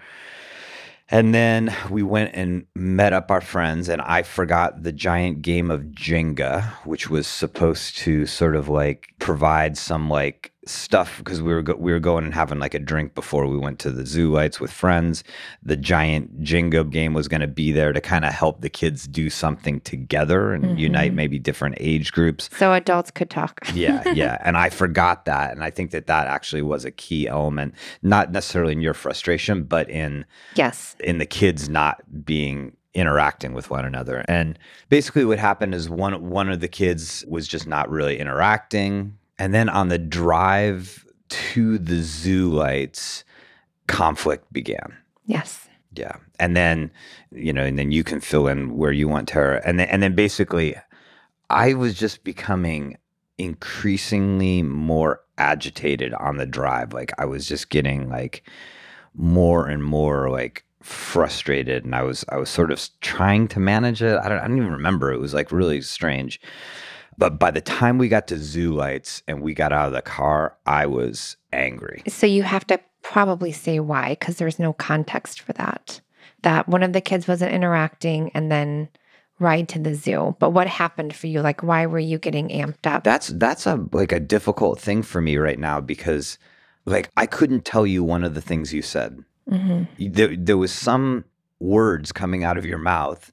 And 1.09 1.35
then 1.35 1.71
we 1.91 2.01
went 2.01 2.31
and 2.33 2.65
met 2.73 3.13
up 3.13 3.29
our 3.29 3.41
friends, 3.41 3.87
and 3.89 4.01
I 4.01 4.23
forgot 4.23 4.81
the 4.81 4.91
giant 4.91 5.43
game 5.43 5.69
of 5.69 5.81
Jenga, 5.93 6.63
which 6.83 7.07
was 7.11 7.27
supposed 7.27 7.97
to 7.99 8.25
sort 8.25 8.55
of 8.55 8.67
like 8.67 9.13
provide 9.25 9.75
some 9.75 10.07
like 10.07 10.53
stuff 10.67 11.17
because 11.17 11.41
we 11.41 11.51
were 11.51 11.63
go- 11.63 11.75
we 11.75 11.91
were 11.91 11.99
going 11.99 12.25
and 12.25 12.33
having 12.35 12.59
like 12.59 12.75
a 12.75 12.79
drink 12.79 13.15
before 13.15 13.47
we 13.47 13.57
went 13.57 13.79
to 13.79 13.89
the 13.89 14.05
zoo 14.05 14.31
lights 14.31 14.59
with 14.59 14.71
friends. 14.71 15.23
The 15.63 15.75
giant 15.75 16.43
Jenga 16.43 16.87
game 16.91 17.15
was 17.15 17.27
going 17.27 17.41
to 17.41 17.47
be 17.47 17.71
there 17.71 17.91
to 17.91 17.99
kind 17.99 18.23
of 18.23 18.33
help 18.33 18.61
the 18.61 18.69
kids 18.69 19.07
do 19.07 19.31
something 19.31 19.79
together 19.81 20.53
and 20.53 20.79
unite 20.79 21.07
mm-hmm. 21.07 21.15
maybe 21.15 21.39
different 21.39 21.77
age 21.79 22.11
groups. 22.11 22.51
So 22.55 22.71
adults 22.71 23.09
could 23.09 23.31
talk. 23.31 23.67
Yeah, 23.73 24.07
yeah. 24.13 24.37
And 24.45 24.57
I 24.57 24.69
forgot 24.69 25.25
that. 25.25 25.53
And 25.53 25.63
I 25.63 25.71
think 25.71 25.89
that 25.89 26.05
that 26.05 26.27
actually 26.27 26.61
was 26.61 26.85
a 26.85 26.91
key 26.91 27.27
element, 27.27 27.73
not 28.03 28.31
necessarily 28.31 28.73
in 28.73 28.81
your 28.81 28.93
frustration, 28.93 29.63
but 29.63 29.89
in 29.89 30.23
yes. 30.53 30.95
in 30.99 31.17
the 31.17 31.25
kids 31.25 31.67
not 31.67 32.03
being 32.23 32.77
interacting 32.95 33.53
with 33.53 33.69
one 33.69 33.85
another. 33.85 34.25
And 34.27 34.57
basically 34.89 35.25
what 35.25 35.37
happened 35.37 35.75
is 35.75 35.89
one 35.89 36.29
one 36.29 36.49
of 36.49 36.61
the 36.61 36.67
kids 36.67 37.23
was 37.27 37.47
just 37.47 37.67
not 37.67 37.89
really 37.89 38.17
interacting. 38.17 39.17
And 39.37 39.53
then 39.53 39.69
on 39.69 39.89
the 39.89 39.99
drive 39.99 41.05
to 41.27 41.77
the 41.77 42.01
zoo 42.01 42.51
lights, 42.51 43.23
conflict 43.87 44.51
began. 44.51 44.95
Yes. 45.25 45.67
Yeah. 45.93 46.15
And 46.39 46.55
then, 46.55 46.91
you 47.31 47.53
know, 47.53 47.63
and 47.63 47.77
then 47.77 47.91
you 47.91 48.03
can 48.03 48.19
fill 48.19 48.47
in 48.47 48.75
where 48.77 48.91
you 48.91 49.07
want 49.07 49.27
Tarah. 49.27 49.61
And 49.65 49.79
then 49.79 49.87
and 49.89 50.01
then 50.01 50.15
basically 50.15 50.75
I 51.49 51.73
was 51.73 51.93
just 51.93 52.23
becoming 52.23 52.97
increasingly 53.37 54.63
more 54.63 55.21
agitated 55.37 56.13
on 56.13 56.37
the 56.37 56.45
drive. 56.45 56.93
Like 56.93 57.11
I 57.17 57.25
was 57.25 57.47
just 57.47 57.69
getting 57.69 58.09
like 58.09 58.49
more 59.13 59.67
and 59.67 59.83
more 59.83 60.29
like 60.29 60.65
frustrated 60.85 61.83
and 61.83 61.95
I 61.95 62.03
was 62.03 62.23
I 62.29 62.37
was 62.37 62.49
sort 62.49 62.71
of 62.71 62.87
trying 63.01 63.47
to 63.49 63.59
manage 63.59 64.01
it. 64.03 64.17
I 64.17 64.29
don't 64.29 64.37
I 64.37 64.47
don't 64.47 64.57
even 64.57 64.71
remember. 64.71 65.11
It 65.11 65.19
was 65.19 65.33
like 65.33 65.51
really 65.51 65.81
strange. 65.81 66.39
But 67.17 67.39
by 67.39 67.51
the 67.51 67.61
time 67.61 67.97
we 67.97 68.07
got 68.07 68.27
to 68.27 68.37
zoo 68.37 68.73
lights 68.73 69.23
and 69.27 69.41
we 69.41 69.53
got 69.53 69.71
out 69.71 69.87
of 69.87 69.93
the 69.93 70.01
car, 70.01 70.57
I 70.65 70.85
was 70.85 71.37
angry. 71.53 72.03
So 72.07 72.27
you 72.27 72.43
have 72.43 72.67
to 72.67 72.79
probably 73.01 73.51
say 73.51 73.79
why 73.79 74.09
because 74.09 74.37
there's 74.37 74.59
no 74.59 74.73
context 74.73 75.41
for 75.41 75.53
that. 75.53 76.01
That 76.43 76.67
one 76.67 76.83
of 76.83 76.93
the 76.93 77.01
kids 77.01 77.27
wasn't 77.27 77.53
interacting 77.53 78.31
and 78.35 78.51
then 78.51 78.89
ride 79.39 79.69
to 79.69 79.79
the 79.79 79.95
zoo. 79.95 80.35
But 80.39 80.51
what 80.51 80.67
happened 80.67 81.15
for 81.15 81.27
you? 81.27 81.41
Like, 81.41 81.63
why 81.63 81.85
were 81.87 81.99
you 81.99 82.19
getting 82.19 82.49
amped 82.49 82.85
up? 82.85 83.03
That's 83.03 83.29
that's 83.29 83.65
a 83.65 83.87
like 83.91 84.11
a 84.11 84.19
difficult 84.19 84.79
thing 84.79 85.01
for 85.01 85.21
me 85.21 85.37
right 85.37 85.59
now 85.59 85.81
because 85.81 86.37
like 86.85 87.09
I 87.17 87.25
couldn't 87.25 87.65
tell 87.65 87.87
you 87.87 88.03
one 88.03 88.23
of 88.23 88.35
the 88.35 88.41
things 88.41 88.73
you 88.73 88.81
said. 88.81 89.23
Mhm. 89.49 89.87
There, 90.13 90.35
there 90.35 90.57
was 90.57 90.71
some 90.71 91.25
words 91.59 92.11
coming 92.11 92.43
out 92.43 92.57
of 92.57 92.65
your 92.65 92.77
mouth, 92.77 93.31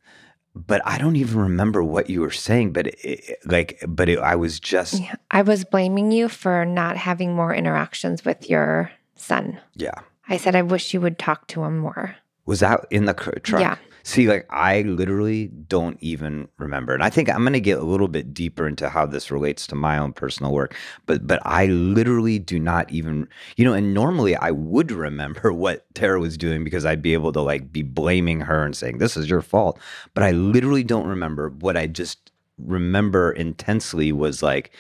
but 0.55 0.83
I 0.85 0.99
don't 0.99 1.17
even 1.17 1.39
remember 1.41 1.83
what 1.83 2.11
you 2.11 2.21
were 2.21 2.31
saying. 2.31 2.73
But 2.73 2.89
it, 3.05 3.39
like, 3.47 3.83
but 3.87 4.09
it, 4.09 4.19
I 4.19 4.37
was 4.37 4.61
just 4.61 5.01
Yeah. 5.01 5.15
I 5.31 5.43
was 5.43 5.65
blaming 5.65 6.13
you 6.13 6.29
for 6.29 6.65
not 6.65 6.97
having 6.97 7.35
more 7.35 7.55
interactions 7.55 8.25
with 8.25 8.49
your 8.51 8.91
son. 9.17 9.59
yeah. 9.75 9.95
I 10.29 10.37
said, 10.37 10.55
I 10.55 10.63
wish 10.63 10.95
you 10.95 11.01
would 11.01 11.19
talk 11.19 11.49
to 11.49 11.65
him 11.65 11.79
more. 11.79 12.15
Was 12.47 12.61
that 12.61 12.87
in 12.91 13.07
the 13.07 13.13
truck? 13.13 13.61
Yeah. 13.61 13.77
See, 14.05 14.29
like 14.29 14.47
I 14.51 14.83
literally 14.83 15.47
don't 15.49 15.97
even 16.01 16.49
remember, 16.59 16.93
and 16.95 17.03
I 17.03 17.11
think 17.11 17.29
I'm 17.31 17.43
going 17.43 17.53
to 17.53 17.61
get 17.61 17.79
a 17.79 17.85
little 17.85 18.09
bit 18.09 18.35
deeper 18.35 18.67
into 18.67 18.89
how 18.89 19.07
this 19.07 19.31
relates 19.31 19.67
to 19.69 19.75
my 19.75 19.97
own 19.99 20.13
personal 20.13 20.53
work. 20.53 20.77
But 21.07 21.27
but 21.27 21.41
I 21.45 21.67
literally 21.67 22.39
do 22.39 22.59
not 22.59 22.91
even, 22.91 23.29
you 23.57 23.65
know. 23.65 23.75
And 23.75 23.95
normally 23.95 24.35
I 24.37 24.51
would 24.51 24.91
remember 24.91 25.53
what 25.53 25.87
Tarah 25.95 26.21
was 26.21 26.37
doing 26.37 26.65
because 26.65 26.85
I'd 26.85 27.03
be 27.03 27.13
able 27.13 27.33
to 27.33 27.41
like 27.41 27.73
be 27.73 27.83
blaming 27.83 28.41
her 28.41 28.65
and 28.65 28.75
saying 28.77 28.99
this 28.99 29.17
is 29.17 29.31
your 29.31 29.43
fault. 29.43 29.79
But 30.15 30.25
I 30.25 30.33
literally 30.33 30.83
don't 30.85 31.07
remember. 31.07 31.51
What 31.51 31.77
I 31.77 31.87
just 31.87 32.31
remember 32.59 33.31
intensely 33.33 34.13
was 34.13 34.43
like 34.43 34.73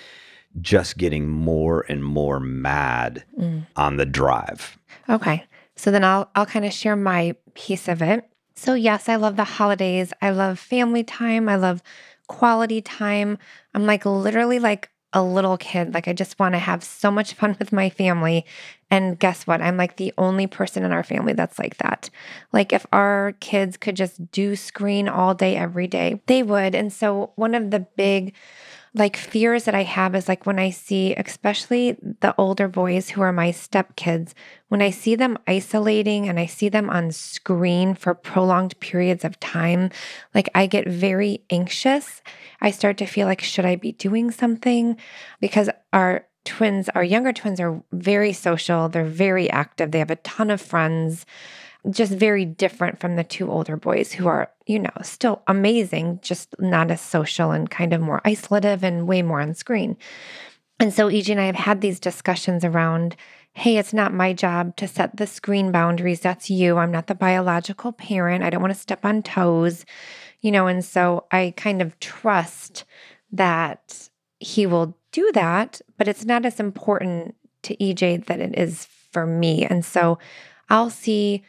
just 0.61 0.99
getting 0.99 1.29
more 1.29 1.85
and 1.88 2.05
more 2.05 2.38
mad 2.41 3.25
Mm. 3.38 3.67
on 3.76 3.97
the 3.97 4.05
drive. 4.07 4.79
Okay. 5.09 5.45
So 5.76 5.91
then 5.91 6.05
I'll 6.05 6.31
I'll 6.35 6.47
kind 6.47 6.64
of 6.64 6.73
share 6.73 6.97
my 6.97 7.35
piece 7.55 7.88
of 7.88 8.02
it. 8.02 8.25
So 8.62 8.75
yes, 8.75 9.09
I 9.09 9.16
love 9.16 9.35
the 9.35 9.42
holidays. 9.42 10.12
I 10.23 10.31
love 10.31 10.57
family 10.57 11.02
time. 11.02 11.49
I 11.49 11.57
love 11.57 11.83
quality 12.28 12.81
time. 12.81 13.38
I'm 13.75 13.87
like 13.87 14.07
literally 14.07 14.61
like 14.61 14.88
a 15.12 15.21
little 15.21 15.57
kid. 15.59 15.92
Like 15.92 16.07
I 16.07 16.12
just 16.12 16.38
want 16.38 16.54
to 16.54 16.61
have 16.61 16.85
so 16.85 17.11
much 17.11 17.35
fun 17.40 17.57
with 17.59 17.73
my 17.73 17.90
family. 17.90 18.47
And 18.88 19.19
guess 19.19 19.49
what? 19.49 19.61
I'm 19.61 19.76
like 19.76 19.97
the 19.97 20.14
only 20.16 20.47
person 20.47 20.85
in 20.85 20.92
our 20.92 21.02
family 21.02 21.33
that's 21.33 21.59
like 21.59 21.78
that. 21.78 22.09
Like 22.52 22.73
if 22.73 22.87
our 22.92 23.33
kids 23.40 23.76
could 23.76 23.97
just 23.97 24.31
do 24.31 24.54
screen 24.54 25.09
all 25.09 25.35
day 25.35 25.57
every 25.57 25.88
day, 25.88 26.23
they 26.26 26.45
would. 26.45 26.76
And 26.76 26.92
so 26.92 27.33
one 27.35 27.57
of 27.57 27.73
the 27.73 27.81
big 27.81 28.33
like 28.95 29.17
fears 29.17 29.65
that 29.65 29.75
I 29.75 29.85
have 29.85 30.15
is 30.15 30.29
like 30.29 30.45
when 30.45 30.59
I 30.59 30.69
see, 30.71 31.15
especially 31.15 31.97
the 32.21 32.35
older 32.37 32.69
boys 32.69 33.09
who 33.09 33.23
are 33.23 33.33
my 33.33 33.51
stepkids, 33.51 34.35
when 34.69 34.83
I 34.83 34.91
see 34.91 35.15
them 35.15 35.39
isolating 35.47 36.29
and 36.29 36.39
I 36.39 36.45
see 36.45 36.69
them 36.69 36.91
on 36.91 37.11
screen 37.11 37.95
for 37.95 38.15
prolonged 38.15 38.79
periods 38.81 39.25
of 39.25 39.41
time, 39.41 39.91
like 40.35 40.51
I 40.55 40.67
get 40.67 40.87
very 40.87 41.43
anxious. 41.49 42.21
I 42.61 42.71
start 42.71 42.99
to 42.99 43.07
feel 43.07 43.27
like, 43.27 43.41
should 43.41 43.65
I 43.65 43.77
be 43.77 43.93
doing 43.93 44.31
something? 44.31 44.99
Because 45.41 45.71
our 45.95 46.27
twins, 46.45 46.91
our 46.91 47.05
younger 47.05 47.33
twins 47.33 47.61
are 47.61 47.83
very 47.93 48.35
social, 48.35 48.91
they're 48.91 49.05
very 49.05 49.49
active, 49.49 49.91
they 49.91 50.01
have 50.01 50.11
a 50.11 50.17
ton 50.17 50.51
of 50.51 50.61
friends 50.61 51.25
just 51.91 52.12
very 52.12 52.45
different 52.45 53.01
from 53.01 53.17
the 53.17 53.25
two 53.25 53.51
older 53.51 53.77
boys 53.77 54.12
who 54.12 54.29
are, 54.29 54.51
you 54.67 54.79
know, 54.79 54.91
still 55.03 55.43
amazing, 55.47 56.21
just 56.23 56.55
not 56.61 56.91
as 56.91 57.01
social 57.01 57.51
and 57.51 57.71
kind 57.71 57.93
of 57.93 58.01
more 58.01 58.21
isolative 58.25 58.83
and 58.83 59.09
way 59.09 59.23
more 59.23 59.41
on 59.41 59.55
screen. 59.55 59.97
And 60.79 60.95
so 60.95 61.09
EJ 61.09 61.31
and 61.31 61.41
I 61.41 61.45
have 61.47 61.57
had 61.57 61.81
these 61.81 62.01
discussions 62.01 62.65
around 62.65 63.17
hey, 63.55 63.77
it's 63.77 63.93
not 63.93 64.15
my 64.15 64.33
job 64.33 64.75
to 64.77 64.89
set 64.89 65.17
the 65.17 65.27
screen 65.27 65.71
boundaries. 65.71 66.21
That's 66.21 66.49
you. 66.49 66.79
I'm 66.79 66.91
not 66.91 67.07
the 67.07 67.15
biological 67.15 67.93
parent. 67.93 68.43
I 68.43 68.51
don't 68.51 68.62
want 68.62 68.73
to 68.73 68.81
step 68.81 69.05
on 69.05 69.23
toes, 69.23 69.85
you 70.41 70.51
know, 70.51 70.67
and 70.67 70.85
so 70.85 71.27
I 71.31 71.53
kind 71.57 71.83
of 71.83 71.99
trust 72.01 72.85
that 73.31 74.09
he 74.41 74.67
will 74.67 74.97
do 75.12 75.31
that, 75.35 75.81
but 75.99 76.09
it's 76.09 76.25
not 76.25 76.47
as 76.47 76.59
important 76.61 77.35
to 77.65 77.77
EJ 77.77 78.25
that 78.27 78.41
it 78.41 78.59
is 78.59 78.87
for 79.12 79.27
me. 79.27 79.65
And 79.65 79.85
so 79.85 80.19
I'll 80.73 80.91
see 80.91 81.43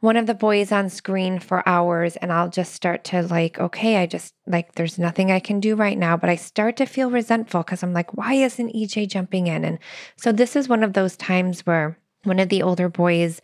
one 0.00 0.16
of 0.16 0.26
the 0.26 0.34
boys 0.34 0.72
on 0.72 0.90
screen 0.90 1.38
for 1.38 1.66
hours 1.66 2.16
and 2.16 2.32
I'll 2.32 2.50
just 2.50 2.74
start 2.74 3.04
to 3.04 3.22
like, 3.22 3.58
okay, 3.58 3.96
I 3.96 4.06
just 4.06 4.34
like, 4.46 4.74
there's 4.74 4.98
nothing 4.98 5.30
I 5.30 5.38
can 5.38 5.60
do 5.60 5.76
right 5.76 5.96
now. 5.96 6.16
But 6.16 6.28
I 6.28 6.34
start 6.34 6.76
to 6.78 6.84
feel 6.84 7.08
resentful 7.08 7.62
because 7.62 7.84
I'm 7.84 7.92
like, 7.92 8.14
why 8.14 8.34
isn't 8.34 8.74
EJ 8.74 9.08
jumping 9.08 9.46
in? 9.46 9.64
And 9.64 9.78
so 10.16 10.32
this 10.32 10.56
is 10.56 10.68
one 10.68 10.82
of 10.82 10.92
those 10.92 11.16
times 11.16 11.64
where 11.64 11.96
one 12.24 12.40
of 12.40 12.48
the 12.48 12.62
older 12.62 12.88
boys 12.88 13.40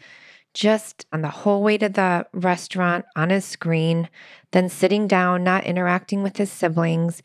just 0.53 1.07
on 1.13 1.23
the 1.23 1.29
whole 1.29 1.63
way 1.63 1.79
to 1.79 1.89
the 1.89 2.27
restaurant 2.33 3.05
on 3.15 3.31
his 3.31 3.45
screen, 3.45 4.09
then 4.51 4.69
sitting 4.69 5.07
down, 5.07 5.45
not 5.45 5.65
interacting 5.65 6.25
with 6.25 6.37
his 6.37 6.51
siblings 6.51 7.23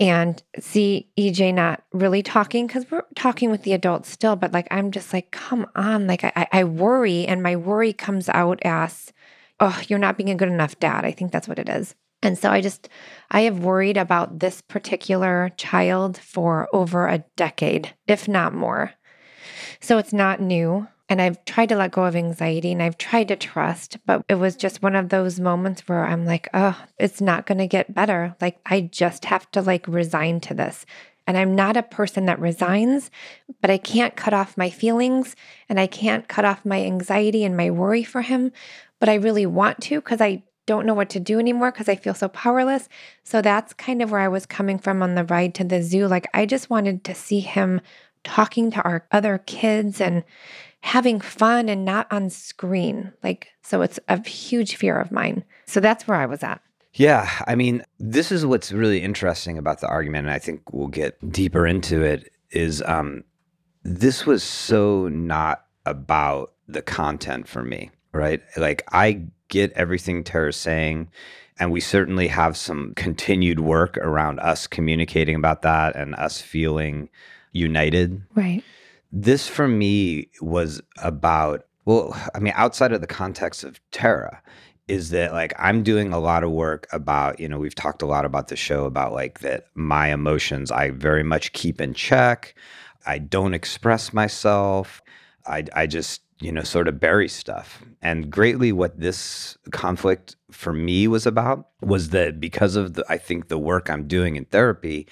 and 0.00 0.42
see 0.58 1.08
EJ 1.18 1.52
not 1.54 1.82
really 1.92 2.22
talking 2.22 2.66
because 2.66 2.90
we're 2.90 3.04
talking 3.14 3.50
with 3.50 3.62
the 3.64 3.74
adults 3.74 4.08
still, 4.08 4.34
but 4.34 4.52
like 4.52 4.66
I'm 4.70 4.90
just 4.90 5.12
like, 5.12 5.30
come 5.30 5.66
on, 5.76 6.06
like 6.06 6.24
I, 6.24 6.48
I 6.50 6.64
worry, 6.64 7.26
and 7.26 7.42
my 7.42 7.54
worry 7.54 7.92
comes 7.92 8.28
out 8.30 8.58
as, 8.62 9.12
oh, 9.60 9.80
you're 9.88 9.98
not 9.98 10.16
being 10.16 10.30
a 10.30 10.34
good 10.34 10.48
enough 10.48 10.80
dad. 10.80 11.04
I 11.04 11.12
think 11.12 11.30
that's 11.30 11.46
what 11.46 11.58
it 11.58 11.68
is. 11.68 11.94
And 12.22 12.38
so 12.38 12.50
I 12.50 12.60
just, 12.60 12.88
I 13.30 13.42
have 13.42 13.60
worried 13.60 13.96
about 13.96 14.40
this 14.40 14.62
particular 14.62 15.50
child 15.56 16.18
for 16.18 16.68
over 16.72 17.06
a 17.06 17.24
decade, 17.36 17.94
if 18.06 18.26
not 18.26 18.54
more. 18.54 18.92
So 19.80 19.98
it's 19.98 20.12
not 20.12 20.40
new. 20.40 20.88
And 21.10 21.20
I've 21.20 21.44
tried 21.44 21.70
to 21.70 21.76
let 21.76 21.90
go 21.90 22.04
of 22.04 22.14
anxiety 22.14 22.70
and 22.70 22.80
I've 22.80 22.96
tried 22.96 23.28
to 23.28 23.36
trust, 23.36 23.98
but 24.06 24.24
it 24.28 24.36
was 24.36 24.54
just 24.54 24.80
one 24.80 24.94
of 24.94 25.08
those 25.08 25.40
moments 25.40 25.88
where 25.88 26.06
I'm 26.06 26.24
like, 26.24 26.48
oh, 26.54 26.80
it's 27.00 27.20
not 27.20 27.46
going 27.46 27.58
to 27.58 27.66
get 27.66 27.92
better. 27.92 28.36
Like, 28.40 28.60
I 28.64 28.82
just 28.82 29.24
have 29.24 29.50
to 29.50 29.60
like 29.60 29.88
resign 29.88 30.38
to 30.42 30.54
this. 30.54 30.86
And 31.26 31.36
I'm 31.36 31.56
not 31.56 31.76
a 31.76 31.82
person 31.82 32.26
that 32.26 32.38
resigns, 32.38 33.10
but 33.60 33.70
I 33.70 33.76
can't 33.76 34.14
cut 34.14 34.32
off 34.32 34.56
my 34.56 34.70
feelings 34.70 35.34
and 35.68 35.80
I 35.80 35.88
can't 35.88 36.28
cut 36.28 36.44
off 36.44 36.64
my 36.64 36.80
anxiety 36.84 37.44
and 37.44 37.56
my 37.56 37.70
worry 37.70 38.04
for 38.04 38.22
him. 38.22 38.52
But 39.00 39.08
I 39.08 39.14
really 39.14 39.46
want 39.46 39.80
to 39.82 39.96
because 39.96 40.20
I 40.20 40.44
don't 40.66 40.86
know 40.86 40.94
what 40.94 41.10
to 41.10 41.18
do 41.18 41.40
anymore 41.40 41.72
because 41.72 41.88
I 41.88 41.96
feel 41.96 42.14
so 42.14 42.28
powerless. 42.28 42.88
So 43.24 43.42
that's 43.42 43.74
kind 43.74 44.00
of 44.00 44.12
where 44.12 44.20
I 44.20 44.28
was 44.28 44.46
coming 44.46 44.78
from 44.78 45.02
on 45.02 45.16
the 45.16 45.24
ride 45.24 45.56
to 45.56 45.64
the 45.64 45.82
zoo. 45.82 46.06
Like, 46.06 46.28
I 46.32 46.46
just 46.46 46.70
wanted 46.70 47.02
to 47.02 47.16
see 47.16 47.40
him 47.40 47.80
talking 48.22 48.70
to 48.70 48.82
our 48.82 49.06
other 49.10 49.38
kids 49.38 50.00
and 50.00 50.22
having 50.80 51.20
fun 51.20 51.68
and 51.68 51.84
not 51.84 52.06
on 52.10 52.30
screen. 52.30 53.12
Like, 53.22 53.48
so 53.62 53.82
it's 53.82 54.00
a 54.08 54.26
huge 54.26 54.76
fear 54.76 54.98
of 54.98 55.12
mine. 55.12 55.44
So 55.66 55.80
that's 55.80 56.08
where 56.08 56.16
I 56.16 56.26
was 56.26 56.42
at. 56.42 56.60
Yeah, 56.94 57.30
I 57.46 57.54
mean, 57.54 57.84
this 57.98 58.32
is 58.32 58.44
what's 58.44 58.72
really 58.72 59.02
interesting 59.02 59.58
about 59.58 59.80
the 59.80 59.88
argument, 59.88 60.26
and 60.26 60.34
I 60.34 60.40
think 60.40 60.72
we'll 60.72 60.88
get 60.88 61.30
deeper 61.30 61.66
into 61.66 62.02
it. 62.02 62.32
Is 62.50 62.82
um, 62.82 63.22
this 63.84 64.26
was 64.26 64.42
so 64.42 65.06
not 65.08 65.66
about 65.86 66.52
the 66.66 66.82
content 66.82 67.46
for 67.46 67.62
me, 67.62 67.90
right? 68.12 68.42
Like, 68.56 68.82
I 68.90 69.26
get 69.48 69.72
everything 69.72 70.24
Tarah's 70.24 70.56
saying, 70.56 71.10
and 71.60 71.70
we 71.70 71.80
certainly 71.80 72.26
have 72.26 72.56
some 72.56 72.92
continued 72.96 73.60
work 73.60 73.96
around 73.98 74.40
us 74.40 74.66
communicating 74.66 75.36
about 75.36 75.62
that 75.62 75.94
and 75.94 76.16
us 76.16 76.40
feeling 76.40 77.08
united. 77.52 78.22
Right. 78.34 78.64
This 79.12 79.48
for 79.48 79.66
me 79.66 80.28
was 80.40 80.80
about, 80.98 81.66
well, 81.84 82.16
I 82.34 82.38
mean, 82.38 82.52
outside 82.56 82.92
of 82.92 83.00
the 83.00 83.06
context 83.06 83.64
of 83.64 83.80
Tarah, 83.90 84.40
is 84.90 85.10
that 85.10 85.32
like 85.32 85.52
I'm 85.56 85.84
doing 85.84 86.12
a 86.12 86.18
lot 86.18 86.42
of 86.42 86.50
work 86.50 86.88
about, 86.92 87.38
you 87.38 87.48
know, 87.48 87.58
we've 87.58 87.76
talked 87.76 88.02
a 88.02 88.06
lot 88.06 88.24
about 88.24 88.48
the 88.48 88.56
show 88.56 88.86
about 88.86 89.12
like 89.12 89.38
that 89.38 89.66
my 89.74 90.12
emotions 90.12 90.72
I 90.72 90.90
very 90.90 91.22
much 91.22 91.52
keep 91.52 91.80
in 91.80 91.94
check. 91.94 92.56
I 93.06 93.18
don't 93.18 93.54
express 93.54 94.12
myself. 94.12 95.00
I 95.46 95.64
I 95.74 95.86
just, 95.86 96.22
you 96.40 96.50
know, 96.50 96.64
sort 96.64 96.88
of 96.88 96.98
bury 96.98 97.28
stuff. 97.28 97.84
And 98.02 98.30
greatly 98.32 98.72
what 98.72 98.98
this 98.98 99.56
conflict 99.70 100.34
for 100.50 100.72
me 100.72 101.06
was 101.06 101.24
about 101.24 101.68
was 101.80 102.08
that 102.08 102.40
because 102.40 102.74
of 102.74 102.94
the 102.94 103.04
I 103.08 103.16
think 103.16 103.46
the 103.46 103.58
work 103.58 103.88
I'm 103.88 104.08
doing 104.08 104.34
in 104.34 104.44
therapy, 104.46 105.06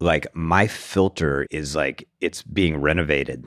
like 0.00 0.26
my 0.34 0.66
filter 0.66 1.46
is 1.50 1.74
like 1.74 2.08
it's 2.20 2.42
being 2.42 2.80
renovated. 2.80 3.44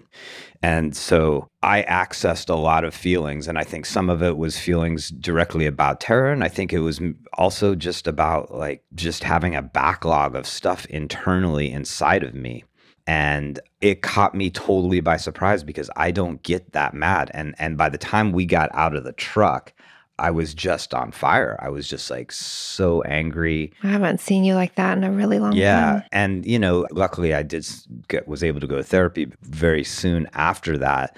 And 0.61 0.95
so 0.95 1.47
I 1.63 1.83
accessed 1.83 2.49
a 2.49 2.55
lot 2.55 2.83
of 2.83 2.93
feelings. 2.93 3.47
And 3.47 3.57
I 3.57 3.63
think 3.63 3.85
some 3.85 4.09
of 4.09 4.21
it 4.21 4.37
was 4.37 4.59
feelings 4.59 5.09
directly 5.09 5.65
about 5.65 6.01
Tarah. 6.01 6.33
And 6.33 6.43
I 6.43 6.49
think 6.49 6.73
it 6.73 6.79
was 6.79 7.01
also 7.33 7.73
just 7.73 8.05
about 8.05 8.53
like 8.53 8.83
just 8.93 9.23
having 9.23 9.55
a 9.55 9.61
backlog 9.61 10.35
of 10.35 10.45
stuff 10.45 10.85
internally 10.87 11.71
inside 11.71 12.23
of 12.23 12.35
me. 12.35 12.65
And 13.07 13.59
it 13.79 14.01
caught 14.01 14.35
me 14.35 14.51
totally 14.51 14.99
by 14.99 15.17
surprise 15.17 15.63
because 15.63 15.89
I 15.95 16.11
don't 16.11 16.43
get 16.43 16.73
that 16.73 16.93
mad. 16.93 17.31
And 17.33 17.55
and 17.57 17.77
by 17.77 17.89
the 17.89 17.97
time 17.97 18.31
we 18.31 18.45
got 18.45 18.69
out 18.73 18.95
of 18.95 19.03
the 19.03 19.13
truck, 19.13 19.73
I 20.21 20.29
was 20.31 20.53
just 20.53 20.93
on 20.93 21.11
fire. 21.11 21.57
I 21.59 21.69
was 21.69 21.87
just 21.89 22.11
like 22.11 22.31
so 22.31 23.01
angry. 23.01 23.73
I 23.83 23.87
haven't 23.87 24.19
seen 24.19 24.43
you 24.43 24.53
like 24.53 24.75
that 24.75 24.95
in 24.97 25.03
a 25.03 25.11
really 25.11 25.39
long 25.39 25.53
yeah. 25.53 25.79
time. 25.81 25.95
Yeah, 25.95 26.07
and, 26.11 26.45
you 26.45 26.59
know, 26.59 26.85
luckily 26.91 27.33
I 27.33 27.41
did 27.41 27.65
get, 28.07 28.27
was 28.27 28.43
able 28.43 28.59
to 28.59 28.67
go 28.67 28.77
to 28.77 28.83
therapy 28.83 29.31
very 29.41 29.83
soon 29.83 30.27
after 30.33 30.77
that. 30.77 31.17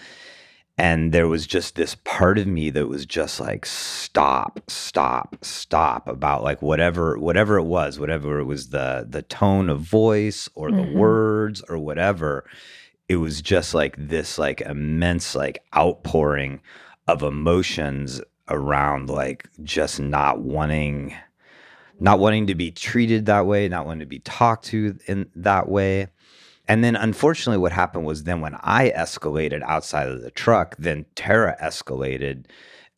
And 0.78 1.12
there 1.12 1.28
was 1.28 1.46
just 1.46 1.76
this 1.76 1.96
part 2.04 2.40
of 2.40 2.48
me 2.48 2.70
that 2.72 2.88
was 2.88 3.06
just 3.06 3.40
like, 3.40 3.66
stop, 3.66 4.60
stop, 4.68 5.36
stop 5.44 6.08
about 6.08 6.42
like 6.42 6.62
whatever, 6.62 7.20
whatever 7.20 7.58
it 7.58 7.64
was, 7.66 8.00
whatever 8.00 8.40
it 8.40 8.46
was 8.46 8.70
the 8.70 9.06
the 9.08 9.22
tone 9.22 9.70
of 9.70 9.82
voice 9.82 10.50
or 10.56 10.72
the 10.72 10.78
Mhm. 10.78 10.94
words 10.96 11.62
or 11.70 11.78
whatever. 11.78 12.46
It 13.08 13.18
was 13.18 13.42
just 13.42 13.76
like 13.76 13.96
this 14.00 14.40
like 14.40 14.62
immense 14.62 15.36
like 15.36 15.60
outpouring 15.76 16.60
of 17.08 17.22
emotions 17.22 18.20
around 18.50 19.10
like 19.10 19.48
just 19.64 20.00
not 20.00 20.40
wanting 20.42 21.16
not 22.00 22.20
wanting 22.20 22.48
to 22.48 22.56
be 22.56 22.72
treated 22.72 23.28
that 23.28 23.46
way, 23.46 23.70
not 23.70 23.86
wanting 23.86 24.02
to 24.02 24.06
be 24.06 24.20
talked 24.20 24.66
to 24.66 24.98
in 25.08 25.30
that 25.36 25.70
way. 25.70 26.08
And 26.68 26.84
then 26.84 26.96
unfortunately 26.96 27.60
what 27.60 27.72
happened 27.72 28.06
was 28.06 28.24
then 28.24 28.42
when 28.42 28.56
I 28.62 28.92
escalated 28.92 29.62
outside 29.64 30.10
of 30.10 30.22
the 30.22 30.32
truck, 30.32 30.76
then 30.78 31.06
Tarah 31.16 31.56
escalated 31.62 32.46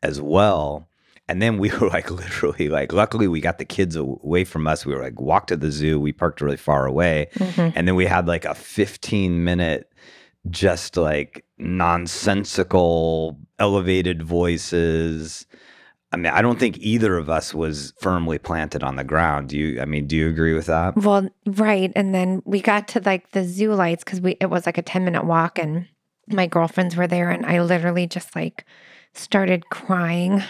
as 0.01 0.21
well. 0.21 0.87
And 1.27 1.41
then 1.41 1.57
we 1.57 1.69
were 1.79 1.89
like 1.89 2.09
literally 2.09 2.69
like 2.69 2.93
luckily 2.93 3.27
we 3.27 3.41
got 3.41 3.57
the 3.57 3.65
kids 3.65 3.95
away 3.95 4.43
from 4.43 4.65
us. 4.67 4.85
We 4.85 4.93
were 4.95 5.01
like 5.03 5.19
walked 5.19 5.49
to 5.49 5.57
the 5.57 5.71
zoo. 5.71 5.99
We 5.99 6.13
parked 6.13 6.41
really 6.41 6.57
far 6.57 6.85
away. 6.85 7.27
Mhm. 7.35 7.73
And 7.75 7.87
then 7.87 7.95
we 7.95 8.05
had 8.05 8.27
like 8.27 8.45
a 8.45 8.55
15 8.55 9.43
minute 9.43 9.91
just 10.49 10.95
like 10.95 11.43
nonsensical 11.57 13.39
elevated 13.59 14.24
voices. 14.24 15.46
I 16.11 16.18
mean, 16.18 16.31
I 16.31 16.41
don't 16.41 16.59
think 16.59 16.77
either 16.79 17.18
of 17.18 17.29
us 17.29 17.53
was 17.53 17.94
firmly 18.00 18.37
planted 18.37 18.83
on 18.83 18.96
the 18.96 19.03
ground. 19.03 19.50
Do 19.50 19.57
you 19.57 19.81
I 19.81 19.85
mean, 19.85 20.07
do 20.07 20.15
you 20.15 20.29
agree 20.29 20.53
with 20.53 20.68
that? 20.68 20.96
Well, 20.96 21.29
right. 21.46 21.91
And 21.96 22.13
then 22.13 22.41
we 22.46 22.61
got 22.61 22.87
to 22.89 23.01
like 23.05 23.31
the 23.31 23.44
zoo 23.44 23.74
lights 23.74 24.03
because 24.03 24.22
we 24.22 24.37
it 24.39 24.50
was 24.50 24.65
like 24.65 24.77
a 24.77 24.81
10 24.81 25.03
minute 25.03 25.25
walk 25.25 25.59
and 25.59 25.87
my 26.27 26.48
girlfriends 26.48 26.96
were 26.96 27.07
there 27.07 27.29
and 27.29 27.46
I 27.46 27.61
literally 27.61 28.07
just 28.07 28.35
like 28.35 28.65
started 29.13 29.70
crying. 29.70 30.44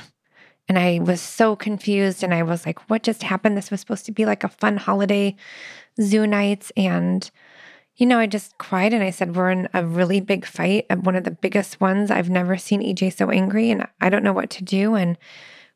And 0.68 0.80
I 0.80 1.00
was 1.00 1.22
so 1.22 1.56
confused 1.56 2.24
and 2.24 2.34
I 2.34 2.42
was 2.42 2.66
like, 2.66 2.90
what 2.90 3.04
just 3.04 3.22
happened? 3.22 3.56
This 3.56 3.70
was 3.70 3.80
supposed 3.80 4.06
to 4.08 4.12
be 4.12 4.26
like 4.26 4.44
a 4.44 4.50
fun 4.50 4.78
holiday 4.78 5.36
zoo 6.02 6.26
nights. 6.26 6.72
And, 6.76 7.30
you 7.98 8.06
know, 8.06 8.20
I 8.20 8.28
just 8.28 8.58
cried 8.58 8.94
and 8.94 9.04
I 9.04 9.10
said, 9.10 9.36
We're 9.36 9.52
in 9.52 9.70
a 9.74 9.86
really 9.86 10.20
big 10.20 10.46
fight, 10.46 10.86
uh, 10.90 10.98
one 10.98 11.16
of 11.16 11.24
the 11.24 11.32
biggest 11.32 11.80
ones. 11.80 12.12
I've 12.12 12.30
never 12.30 12.58
seen 12.58 12.82
EJ 12.82 13.16
so 13.16 13.32
angry 13.32 13.72
and 13.72 13.88
I 14.02 14.10
don't 14.10 14.24
know 14.24 14.34
what 14.34 14.50
to 14.52 14.64
do. 14.64 14.96
And 14.96 15.18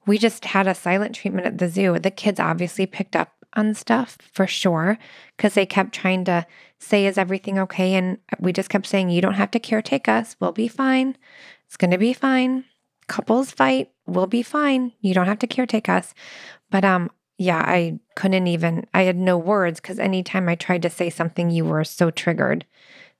we 0.05 0.17
just 0.17 0.45
had 0.45 0.67
a 0.67 0.75
silent 0.75 1.15
treatment 1.15 1.47
at 1.47 1.57
the 1.57 1.69
zoo. 1.69 1.97
The 1.99 2.11
kids 2.11 2.39
obviously 2.39 2.85
picked 2.85 3.15
up 3.15 3.33
on 3.53 3.73
stuff 3.73 4.17
for 4.33 4.45
sure 4.45 4.97
because 5.35 5.53
they 5.53 5.65
kept 5.65 5.93
trying 5.93 6.25
to 6.25 6.45
say, 6.79 7.05
Is 7.05 7.17
everything 7.17 7.57
okay? 7.59 7.93
And 7.93 8.17
we 8.39 8.51
just 8.51 8.69
kept 8.69 8.87
saying, 8.87 9.09
You 9.09 9.21
don't 9.21 9.33
have 9.33 9.51
to 9.51 9.59
caretake 9.59 10.09
us. 10.09 10.35
We'll 10.39 10.51
be 10.51 10.67
fine. 10.67 11.15
It's 11.67 11.77
going 11.77 11.91
to 11.91 11.97
be 11.97 12.13
fine. 12.13 12.65
Couples 13.07 13.51
fight. 13.51 13.91
We'll 14.05 14.27
be 14.27 14.43
fine. 14.43 14.91
You 15.01 15.13
don't 15.13 15.27
have 15.27 15.39
to 15.39 15.47
caretake 15.47 15.87
us. 15.87 16.13
But, 16.69 16.83
um, 16.83 17.11
yeah, 17.39 17.63
I 17.65 17.97
couldn't 18.15 18.47
even, 18.47 18.85
I 18.93 19.03
had 19.03 19.17
no 19.17 19.37
words 19.37 19.79
because 19.79 19.97
anytime 19.97 20.49
I 20.49 20.55
tried 20.55 20.81
to 20.81 20.89
say 20.89 21.09
something, 21.09 21.49
you 21.49 21.63
were 21.63 21.85
so 21.85 22.11
triggered. 22.11 22.65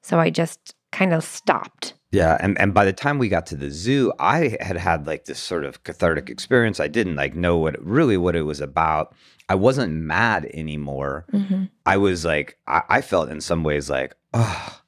So 0.02 0.20
I 0.20 0.30
just 0.30 0.76
kind 0.92 1.14
of 1.14 1.24
stopped. 1.24 1.94
Yeah, 2.12 2.38
and 2.40 2.60
and 2.60 2.74
by 2.74 2.86
the 2.86 2.94
time 2.94 3.20
we 3.20 3.30
got 3.30 3.46
to 3.48 3.56
the 3.56 3.70
zoo, 3.70 4.12
I 4.20 4.58
had 4.60 4.78
had 4.78 5.06
like 5.06 5.26
this 5.26 5.38
sort 5.40 5.64
of 5.64 5.84
cathartic 5.84 6.30
experience. 6.30 6.80
I 6.80 6.88
didn't 6.88 7.16
like 7.16 7.36
know 7.36 7.58
what 7.58 7.80
really 7.86 8.18
what 8.18 8.36
it 8.36 8.42
was 8.42 8.60
about. 8.62 9.14
I 9.48 9.56
wasn't 9.56 9.94
mad 9.94 10.50
anymore. 10.54 11.26
Mm-hmm. 11.32 11.66
I 11.86 11.98
was 11.98 12.26
like, 12.26 12.58
I, 12.68 12.82
I 12.90 13.02
felt 13.02 13.30
in 13.30 13.42
some 13.42 13.64
ways 13.64 13.92
like, 13.92 14.16
oh, 14.34 14.82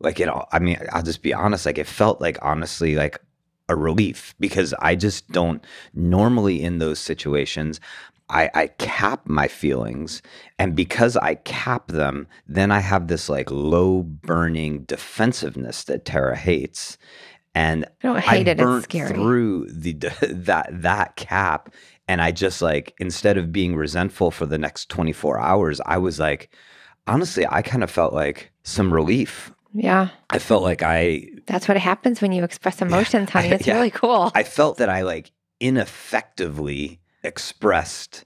like 0.00 0.18
you 0.18 0.26
know. 0.26 0.44
I 0.52 0.58
mean, 0.58 0.78
I'll 0.92 1.02
just 1.02 1.22
be 1.22 1.32
honest. 1.32 1.64
Like 1.64 1.78
it 1.78 1.86
felt 1.86 2.20
like 2.20 2.38
honestly 2.42 2.94
like 2.94 3.18
a 3.70 3.74
relief 3.74 4.34
because 4.38 4.74
I 4.80 4.96
just 4.96 5.28
don't 5.32 5.64
normally 5.94 6.62
in 6.62 6.78
those 6.78 6.98
situations. 6.98 7.80
I, 8.28 8.50
I 8.54 8.66
cap 8.66 9.22
my 9.26 9.46
feelings, 9.48 10.20
and 10.58 10.74
because 10.74 11.16
I 11.16 11.36
cap 11.36 11.88
them, 11.88 12.26
then 12.46 12.70
I 12.72 12.80
have 12.80 13.06
this 13.08 13.28
like 13.28 13.50
low 13.50 14.02
burning 14.02 14.80
defensiveness 14.84 15.84
that 15.84 16.04
Tarah 16.04 16.36
hates, 16.36 16.98
and 17.54 17.84
I 17.84 17.88
don't 18.02 18.18
hate 18.20 18.48
I 18.48 18.50
it. 18.52 18.60
It's 18.60 18.84
scary. 18.84 19.10
through 19.10 19.68
the 19.70 19.92
that 20.32 20.68
that 20.70 21.16
cap, 21.16 21.72
and 22.08 22.20
I 22.20 22.32
just 22.32 22.60
like 22.62 22.94
instead 22.98 23.38
of 23.38 23.52
being 23.52 23.76
resentful 23.76 24.30
for 24.32 24.46
the 24.46 24.58
next 24.58 24.88
twenty 24.88 25.12
four 25.12 25.38
hours, 25.38 25.80
I 25.86 25.98
was 25.98 26.18
like, 26.18 26.50
honestly, 27.06 27.46
I 27.48 27.62
kind 27.62 27.84
of 27.84 27.90
felt 27.90 28.12
like 28.12 28.50
some 28.64 28.92
relief. 28.92 29.52
Yeah. 29.72 30.08
I 30.30 30.38
felt 30.38 30.62
like 30.62 30.82
I 30.82 31.28
That's 31.46 31.68
what 31.68 31.76
happens 31.76 32.20
when 32.22 32.32
you 32.32 32.42
express 32.42 32.80
emotions, 32.82 33.30
honey. 33.30 33.50
It's 33.50 33.66
Yeah. 33.68 33.74
really 33.74 33.90
cool. 33.90 34.32
I 34.34 34.42
felt 34.42 34.78
that 34.78 34.88
I 34.88 35.02
like 35.02 35.30
ineffectively 35.60 36.98
expressed 37.26 38.24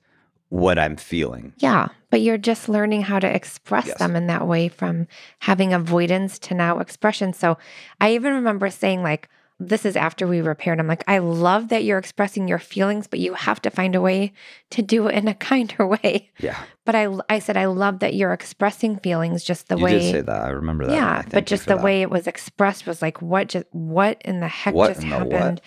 what 0.48 0.78
I'm 0.78 0.96
feeling. 0.96 1.52
yeah. 1.58 1.88
But 2.10 2.22
you're 2.22 2.38
just 2.38 2.68
learning 2.68 3.02
how 3.02 3.20
to 3.20 3.32
express 3.32 3.86
Yes. 3.86 3.98
them 3.98 4.16
in 4.16 4.26
that 4.26 4.48
way 4.48 4.66
from 4.68 5.06
having 5.38 5.72
avoidance 5.72 6.40
to 6.40 6.54
now 6.54 6.80
expression. 6.80 7.32
So 7.32 7.56
I 8.00 8.14
even 8.14 8.34
remember 8.34 8.68
saying, 8.68 9.04
like, 9.04 9.28
this 9.60 9.84
is 9.86 9.94
after 9.94 10.26
we 10.26 10.40
repaired. 10.40 10.80
I'm 10.80 10.88
like, 10.88 11.04
I 11.06 11.18
love 11.18 11.68
that 11.68 11.84
you're 11.84 11.98
expressing 11.98 12.48
your 12.48 12.58
feelings, 12.58 13.06
but 13.06 13.20
you 13.20 13.34
have 13.34 13.62
to 13.62 13.70
find 13.70 13.94
a 13.94 14.00
way 14.00 14.32
to 14.70 14.82
do 14.82 15.06
it 15.06 15.14
in 15.14 15.28
a 15.28 15.34
kinder 15.48 15.86
way. 15.86 16.30
Yeah, 16.40 16.58
But 16.84 16.96
I, 16.96 17.08
I 17.28 17.38
said, 17.38 17.56
I 17.56 17.66
love 17.66 18.00
that 18.00 18.14
you're 18.14 18.32
expressing 18.32 18.96
feelings 18.98 19.44
just 19.44 19.68
the 19.68 19.76
you 19.76 19.84
way. 19.84 19.90
did 20.00 20.10
say 20.10 20.20
that. 20.22 20.42
I 20.42 20.48
remember 20.48 20.86
that. 20.86 20.94
yeah, 20.94 21.22
but 21.30 21.46
just 21.46 21.66
the 21.66 21.76
that. 21.76 21.84
way 21.84 22.02
it 22.02 22.10
was 22.10 22.26
expressed 22.26 22.86
was 22.88 23.00
like, 23.02 23.22
what 23.22 23.48
just, 23.50 23.66
what 23.70 24.20
in 24.24 24.40
the 24.40 24.48
heck 24.48 24.74
What 24.74 24.88
just 24.88 25.02
in 25.02 25.10
the 25.10 25.18
what? 25.18 25.32
happened? 25.32 25.60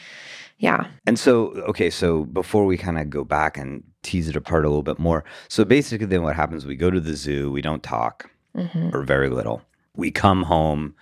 Yeah. 0.63 0.87
And 1.05 1.19
so, 1.19 1.51
okay, 1.71 1.89
so 1.89 2.23
before 2.23 2.63
we 2.65 2.77
kind 2.77 2.97
of 2.97 3.09
go 3.09 3.23
back 3.25 3.57
and 3.57 3.83
tease 4.01 4.29
it 4.29 4.35
apart 4.37 4.63
a 4.63 4.69
little 4.69 4.81
bit 4.91 4.97
more, 4.97 5.25
so 5.49 5.65
basically, 5.65 6.07
then 6.07 6.23
what 6.23 6.35
happens? 6.37 6.65
We 6.65 6.77
go 6.77 6.89
to 6.89 7.01
the 7.01 7.15
zoo, 7.15 7.51
we 7.51 7.61
don't 7.61 7.83
talk 7.83 8.29
hmm 8.55 8.89
or 8.93 9.01
very 9.03 9.29
little. 9.29 9.61
We 9.97 10.09
come 10.11 10.43
home. 10.43 10.95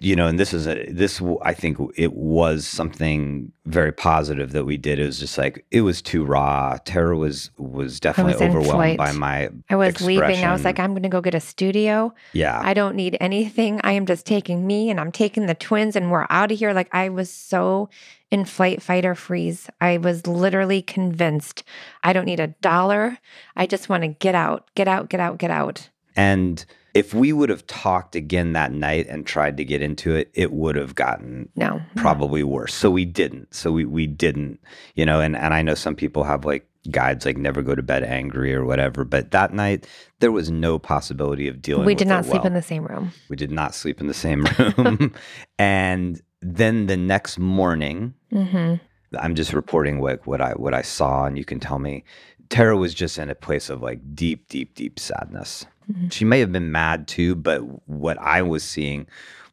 you 0.00 0.14
know, 0.16 0.26
and 0.26 0.38
this 0.38 0.52
is 0.52 0.66
a 0.66 0.74
this 0.92 1.22
I 1.42 1.54
think 1.54 1.78
it 1.96 2.12
was 2.12 2.66
something 2.66 3.50
very 3.64 3.92
positive 3.92 4.52
that 4.52 4.64
we 4.64 4.76
did. 4.76 4.98
It 4.98 5.06
was 5.06 5.18
just 5.18 5.38
like 5.38 5.64
it 5.70 5.80
was 5.82 6.02
too 6.02 6.24
raw. 6.24 6.76
Tarah 6.84 7.16
was 7.16 7.50
was 7.58 7.98
definitely 8.00 8.34
was 8.34 8.42
overwhelmed 8.42 8.98
by 8.98 9.12
my 9.12 9.48
I 9.70 9.76
was 9.76 10.00
leaving. 10.00 10.44
I 10.44 10.52
was 10.52 10.64
like, 10.64 10.78
I'm 10.78 10.92
going 10.92 11.02
to 11.02 11.08
go 11.08 11.20
get 11.22 11.34
a 11.34 11.40
studio. 11.40 12.12
yeah. 12.32 12.60
I 12.62 12.74
don't 12.74 12.94
need 12.94 13.16
anything. 13.20 13.80
I 13.84 13.92
am 13.92 14.04
just 14.06 14.26
taking 14.26 14.66
me 14.66 14.90
and 14.90 15.00
I'm 15.00 15.12
taking 15.12 15.46
the 15.46 15.54
twins 15.54 15.96
and 15.96 16.10
we're 16.10 16.26
out 16.28 16.52
of 16.52 16.58
here. 16.58 16.72
Like 16.74 16.90
I 16.94 17.08
was 17.08 17.30
so 17.30 17.88
in 18.30 18.44
flight, 18.44 18.82
fight, 18.82 19.04
or 19.04 19.14
freeze. 19.14 19.68
I 19.80 19.98
was 19.98 20.26
literally 20.26 20.82
convinced 20.82 21.62
I 22.02 22.12
don't 22.12 22.24
need 22.26 22.40
a 22.40 22.48
dollar. 22.60 23.18
I 23.56 23.66
just 23.66 23.88
want 23.88 24.02
to 24.02 24.08
get 24.08 24.34
out, 24.34 24.68
get 24.74 24.88
out, 24.88 25.08
get 25.08 25.20
out, 25.20 25.38
get 25.38 25.50
out. 25.50 25.88
And 26.16 26.64
if 26.94 27.12
we 27.12 27.32
would 27.32 27.50
have 27.50 27.66
talked 27.66 28.16
again 28.16 28.54
that 28.54 28.72
night 28.72 29.06
and 29.06 29.26
tried 29.26 29.58
to 29.58 29.64
get 29.64 29.82
into 29.82 30.14
it, 30.16 30.30
it 30.34 30.50
would 30.52 30.76
have 30.76 30.94
gotten 30.94 31.50
No. 31.54 31.82
probably 31.94 32.42
worse. 32.42 32.74
So 32.74 32.90
we 32.90 33.04
didn't. 33.04 33.54
So 33.54 33.70
we 33.70 33.84
we 33.84 34.06
didn't, 34.06 34.60
you 34.94 35.04
know, 35.04 35.20
and 35.20 35.36
and 35.36 35.52
I 35.52 35.62
know 35.62 35.74
some 35.74 35.94
people 35.94 36.24
have 36.24 36.44
like 36.46 36.66
guides 36.90 37.26
like 37.26 37.36
never 37.36 37.62
go 37.62 37.74
to 37.74 37.82
bed 37.82 38.02
angry 38.04 38.54
or 38.54 38.64
whatever, 38.64 39.04
but 39.04 39.32
that 39.32 39.52
night 39.52 39.86
there 40.20 40.32
was 40.32 40.50
no 40.50 40.78
possibility 40.78 41.48
of 41.48 41.60
dealing 41.60 41.84
We 41.84 41.94
did 41.96 42.06
not 42.08 42.24
sleep 42.24 42.42
well. 42.42 42.46
in 42.46 42.54
the 42.54 42.62
same 42.62 42.84
room. 42.86 43.12
We 43.28 43.36
did 43.36 43.50
not 43.50 43.74
sleep 43.74 44.00
in 44.00 44.06
the 44.06 44.14
same 44.14 44.44
room. 44.58 45.12
and 45.58 46.20
then 46.40 46.86
the 46.86 46.96
next 46.96 47.38
morning, 47.38 48.14
hmm 48.30 48.74
I'm 49.18 49.34
just 49.34 49.52
reporting 49.52 50.00
what 50.00 50.26
what 50.26 50.40
I 50.40 50.52
what 50.52 50.74
I 50.74 50.82
saw, 50.82 51.24
and 51.24 51.38
you 51.38 51.44
can 51.44 51.60
tell 51.60 51.78
me. 51.78 52.04
Tarah 52.48 52.76
was 52.76 52.94
just 52.94 53.18
in 53.18 53.28
a 53.30 53.34
place 53.34 53.70
of 53.70 53.82
like 53.82 54.00
deep, 54.14 54.48
deep, 54.48 54.74
deep 54.74 54.98
sadness. 54.98 55.66
Mhm. 55.90 56.12
She 56.12 56.24
may 56.24 56.38
have 56.40 56.52
been 56.52 56.70
mad 56.70 57.08
too, 57.08 57.34
but 57.34 57.60
what 57.88 58.18
I 58.20 58.42
was 58.42 58.62
seeing 58.62 59.06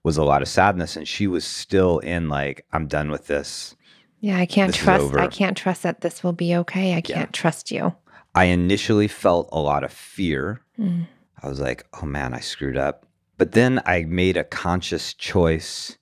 was 0.04 0.17
a 0.17 0.24
lot 0.24 0.41
of 0.41 0.48
sadness, 0.48 0.96
and 0.96 1.08
she 1.08 1.28
was 1.28 1.46
still 1.46 2.00
in 2.00 2.30
like, 2.30 2.65
I'm 2.72 2.88
done 2.88 3.10
with 3.10 3.28
this. 3.28 3.76
Yeah, 4.19 4.38
I 4.38 4.46
can't 4.46 4.72
This 4.72 4.82
trust. 4.82 5.15
I 5.15 5.28
can't 5.28 5.58
trust 5.58 5.84
that 5.84 6.02
this 6.02 6.24
will 6.24 6.34
be 6.34 6.56
okay. 6.56 6.96
I 6.96 7.02
can't 7.02 7.34
trust 7.34 7.72
you. 7.72 7.93
I 8.36 8.46
initially 8.46 9.08
felt 9.08 9.50
a 9.52 9.60
lot 9.60 9.84
of 9.84 9.91
fear. 9.91 10.62
Mm. 10.80 11.08
I 11.41 11.48
was 11.48 11.60
like, 11.60 11.86
oh 12.02 12.06
man, 12.06 12.34
I 12.34 12.39
screwed 12.39 12.78
up. 12.78 13.06
But 13.38 13.52
then 13.52 13.82
I 13.86 14.04
made 14.04 14.38
a 14.38 14.43
conscious 14.43 15.13
choice 15.13 15.98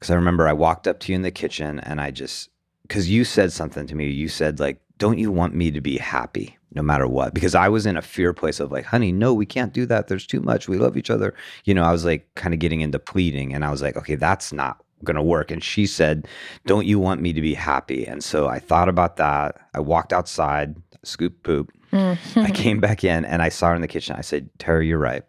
because 0.00 0.10
I 0.10 0.14
remember 0.14 0.48
I 0.48 0.52
walked 0.54 0.88
up 0.88 0.98
to 1.00 1.12
you 1.12 1.16
in 1.16 1.22
the 1.22 1.30
kitchen 1.30 1.78
and 1.80 2.00
I 2.00 2.10
just, 2.10 2.48
because 2.88 3.10
you 3.10 3.22
said 3.24 3.52
something 3.52 3.86
to 3.86 3.94
me. 3.94 4.08
You 4.08 4.28
said, 4.28 4.58
like, 4.58 4.80
don't 4.98 5.18
you 5.18 5.30
want 5.30 5.54
me 5.54 5.70
to 5.70 5.80
be 5.80 5.98
happy 5.98 6.56
no 6.74 6.82
matter 6.82 7.06
what? 7.06 7.34
Because 7.34 7.54
I 7.54 7.68
was 7.68 7.84
in 7.86 7.96
a 7.96 8.02
fear 8.02 8.32
place 8.32 8.60
of 8.60 8.72
like, 8.72 8.86
honey, 8.86 9.12
no, 9.12 9.34
we 9.34 9.44
can't 9.46 9.72
do 9.74 9.84
that. 9.86 10.08
There's 10.08 10.26
too 10.26 10.40
much. 10.40 10.68
We 10.68 10.78
love 10.78 10.96
each 10.96 11.10
other. 11.10 11.34
You 11.64 11.74
know, 11.74 11.84
I 11.84 11.92
was 11.92 12.04
like 12.04 12.26
kind 12.34 12.54
of 12.54 12.60
getting 12.60 12.80
into 12.80 12.98
pleading 12.98 13.54
and 13.54 13.64
I 13.64 13.70
was 13.70 13.82
like, 13.82 13.96
okay, 13.96 14.14
that's 14.14 14.52
not 14.52 14.82
going 15.04 15.16
to 15.16 15.22
work. 15.22 15.50
And 15.50 15.62
she 15.62 15.86
said, 15.86 16.26
don't 16.66 16.86
you 16.86 16.98
want 16.98 17.20
me 17.22 17.32
to 17.32 17.40
be 17.40 17.54
happy? 17.54 18.06
And 18.06 18.22
so 18.24 18.48
I 18.48 18.58
thought 18.58 18.88
about 18.88 19.16
that. 19.16 19.60
I 19.74 19.80
walked 19.80 20.12
outside, 20.12 20.76
scoop 21.02 21.42
poop. 21.42 21.70
I 21.92 21.96
Mhm. 21.96 22.54
came 22.54 22.80
back 22.80 23.02
in 23.04 23.24
and 23.24 23.42
I 23.42 23.48
saw 23.48 23.68
her 23.70 23.74
in 23.74 23.80
the 23.82 23.88
kitchen. 23.88 24.14
I 24.16 24.20
said, 24.22 24.48
Tarah, 24.58 24.84
you're 24.84 24.98
right. 24.98 25.22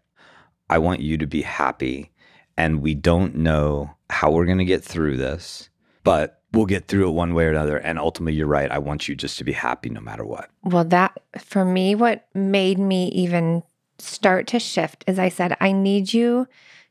I 0.69 0.77
want 0.77 0.99
you 1.01 1.17
to 1.17 1.27
be 1.27 1.41
happy. 1.41 2.10
And 2.57 2.81
we 2.81 2.95
don't 2.95 3.35
know 3.35 3.95
how 4.09 4.31
we're 4.31 4.45
going 4.45 4.57
to 4.57 4.65
get 4.65 4.83
through 4.83 5.17
this, 5.17 5.69
but 6.03 6.41
we'll 6.51 6.65
get 6.65 6.87
through 6.87 7.07
it 7.07 7.11
one 7.11 7.33
way 7.33 7.45
or 7.45 7.49
another. 7.49 7.77
And 7.77 7.97
ultimately, 7.97 8.33
you're 8.33 8.47
right. 8.47 8.71
I 8.71 8.77
want 8.77 9.07
you 9.07 9.15
just 9.15 9.37
to 9.37 9.43
be 9.43 9.53
happy 9.53 9.89
no 9.89 10.01
matter 10.01 10.25
what. 10.25 10.49
Well, 10.63 10.83
that 10.85 11.17
for 11.39 11.65
me, 11.65 11.95
what 11.95 12.27
made 12.33 12.77
me 12.77 13.07
even 13.09 13.63
start 13.99 14.47
to 14.47 14.59
shift 14.59 15.03
is 15.07 15.19
I 15.19 15.29
said, 15.29 15.55
I 15.61 15.71
need 15.71 16.13
you 16.13 16.47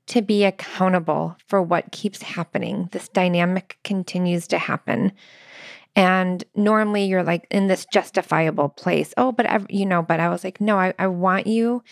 to 0.07 0.23
be 0.23 0.45
accountable 0.45 1.37
for 1.47 1.63
what 1.63 1.93
keeps 1.93 2.23
happening. 2.23 2.89
This 2.93 3.09
dynamic 3.09 3.79
continues 3.85 4.47
to 4.49 4.59
happen. 4.59 5.13
And 5.95 6.43
normally 6.55 7.05
you're 7.05 7.23
like 7.23 7.47
in 7.51 7.67
this 7.67 7.87
justifiable 7.93 8.69
place. 8.69 9.13
Oh, 9.17 9.33
but 9.33 9.71
you 9.71 9.87
know, 9.87 10.03
but 10.03 10.21
I 10.21 10.29
was 10.29 10.45
like, 10.45 10.61
no, 10.61 10.79
I, 10.79 10.95
I 10.99 11.07
want 11.09 11.47
you 11.47 11.83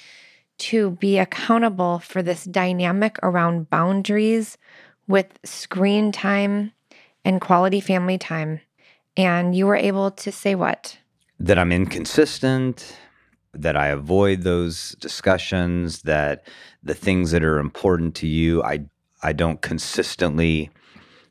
to 0.58 0.90
be 0.92 1.18
accountable 1.18 2.00
for 2.00 2.22
this 2.22 2.44
dynamic 2.44 3.18
around 3.22 3.70
boundaries 3.70 4.58
with 5.06 5.38
screen 5.44 6.12
time 6.12 6.72
and 7.24 7.40
quality 7.40 7.80
family 7.80 8.18
time. 8.18 8.60
And 9.16 9.54
you 9.54 9.66
were 9.66 9.76
able 9.76 10.10
to 10.12 10.30
say 10.30 10.54
what? 10.54 10.98
That 11.40 11.58
I'm 11.58 11.72
inconsistent, 11.72 12.96
that 13.52 13.76
I 13.76 13.88
avoid 13.88 14.42
those 14.42 14.96
discussions, 15.00 16.02
that 16.02 16.46
the 16.82 16.94
things 16.94 17.30
that 17.30 17.42
are 17.42 17.58
important 17.58 18.14
to 18.16 18.26
you, 18.26 18.62
I, 18.62 18.84
I 19.22 19.32
don't 19.32 19.60
consistently 19.60 20.70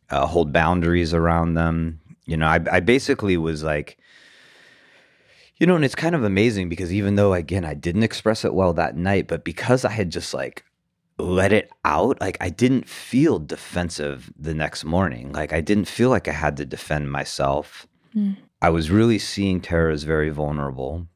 uh, 0.10 0.26
hold 0.26 0.52
boundaries 0.52 1.14
around 1.14 1.54
them. 1.54 2.00
You 2.26 2.38
know, 2.38 2.48
I, 2.48 2.60
I 2.72 2.80
basically 2.80 3.38
was 3.38 3.64
like, 3.64 3.97
you 5.60 5.68
know, 5.68 5.76
and 5.76 5.86
it's 5.86 5.96
kind 5.96 6.16
of 6.16 6.24
amazing 6.24 6.70
because 6.70 6.94
even 6.94 7.16
though, 7.16 7.34
again, 7.34 7.66
I 7.66 7.74
didn't 7.74 8.04
express 8.04 8.46
it 8.46 8.54
well 8.54 8.74
that 8.74 8.96
night, 8.96 9.28
but 9.28 9.44
because 9.44 9.86
I 9.86 9.92
had 9.92 10.12
just 10.12 10.34
like 10.34 10.64
let 11.18 11.52
it 11.52 11.70
out, 11.84 12.22
like 12.22 12.38
I 12.40 12.50
didn't 12.50 12.88
feel 12.88 13.40
defensive 13.40 14.32
the 14.38 14.54
next 14.54 14.84
morning. 14.84 15.32
Like 15.32 15.54
I 15.54 15.62
didn't 15.62 15.88
feel 15.88 16.10
like 16.10 16.28
I 16.28 16.34
had 16.34 16.58
to 16.58 16.66
defend 16.66 17.12
myself. 17.12 17.88
Mm. 18.16 18.38
I 18.62 18.70
was 18.70 18.90
really 18.90 19.20
seeing 19.20 19.62
Tarah 19.62 19.94
as 19.94 20.04
very 20.04 20.30
vulnerable. 20.30 21.08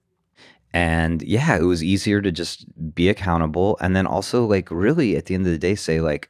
And 0.73 1.21
yeah, 1.21 1.57
it 1.57 1.63
was 1.63 1.83
easier 1.83 2.21
to 2.21 2.31
just 2.31 2.65
be 2.95 3.09
accountable. 3.09 3.77
And 3.81 3.95
then 3.95 4.07
also, 4.07 4.45
like, 4.45 4.69
really 4.71 5.17
at 5.17 5.25
the 5.25 5.35
end 5.35 5.45
of 5.45 5.51
the 5.51 5.57
day, 5.57 5.75
say, 5.75 5.99
like, 5.99 6.29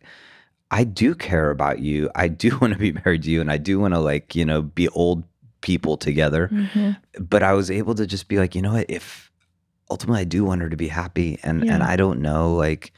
I 0.72 0.84
do 0.84 1.14
care 1.14 1.52
about 1.52 1.80
you. 1.80 2.10
I 2.16 2.28
do 2.28 2.58
want 2.62 2.74
to 2.74 2.80
be 2.80 2.92
married 2.92 3.24
to 3.24 3.32
you. 3.32 3.42
And 3.42 3.52
I 3.52 3.58
do 3.58 3.80
want 3.80 3.94
to, 3.94 4.00
like, 4.00 4.36
you 4.36 4.46
know, 4.46 4.62
be 4.62 4.88
old 4.90 5.24
people 5.62 5.98
together. 5.98 6.50
Mhm. 6.52 6.98
But 7.20 7.44
I 7.44 7.54
was 7.54 7.70
able 7.72 7.96
to 7.96 8.06
just 8.08 8.28
be 8.28 8.38
like, 8.38 8.56
you 8.56 8.62
know 8.62 8.74
what? 8.74 8.86
If 8.90 9.32
ultimately 9.90 10.22
I 10.22 10.26
do 10.26 10.44
want 10.44 10.62
her 10.62 10.70
to 10.70 10.78
be 10.78 10.88
happy 10.88 11.40
and, 11.44 11.64
and 11.64 11.84
I 11.84 11.96
don't 11.96 12.22
know, 12.22 12.54
like, 12.56 12.94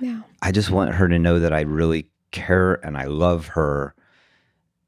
Yeah. 0.00 0.20
I 0.42 0.52
just 0.52 0.70
want 0.70 0.94
her 0.94 1.08
to 1.08 1.18
know 1.18 1.38
that 1.40 1.52
I 1.52 1.60
really 1.62 2.08
care 2.30 2.74
and 2.84 2.96
I 2.96 3.04
love 3.04 3.48
her. 3.48 3.94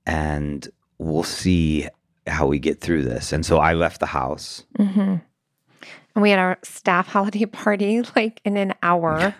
And 0.06 0.66
we'll 0.98 1.22
see 1.22 1.88
how 2.26 2.46
we 2.46 2.58
get 2.58 2.80
through 2.80 3.02
this. 3.04 3.32
And 3.32 3.44
so 3.44 3.58
I 3.58 3.74
left 3.74 4.00
the 4.00 4.06
house. 4.06 4.64
hmm 4.76 5.16
And 6.14 6.22
we 6.22 6.30
had 6.30 6.38
our 6.38 6.58
staff 6.62 7.06
holiday 7.12 7.46
party 7.46 8.02
like 8.16 8.40
in 8.44 8.56
an 8.56 8.74
hour. 8.82 9.34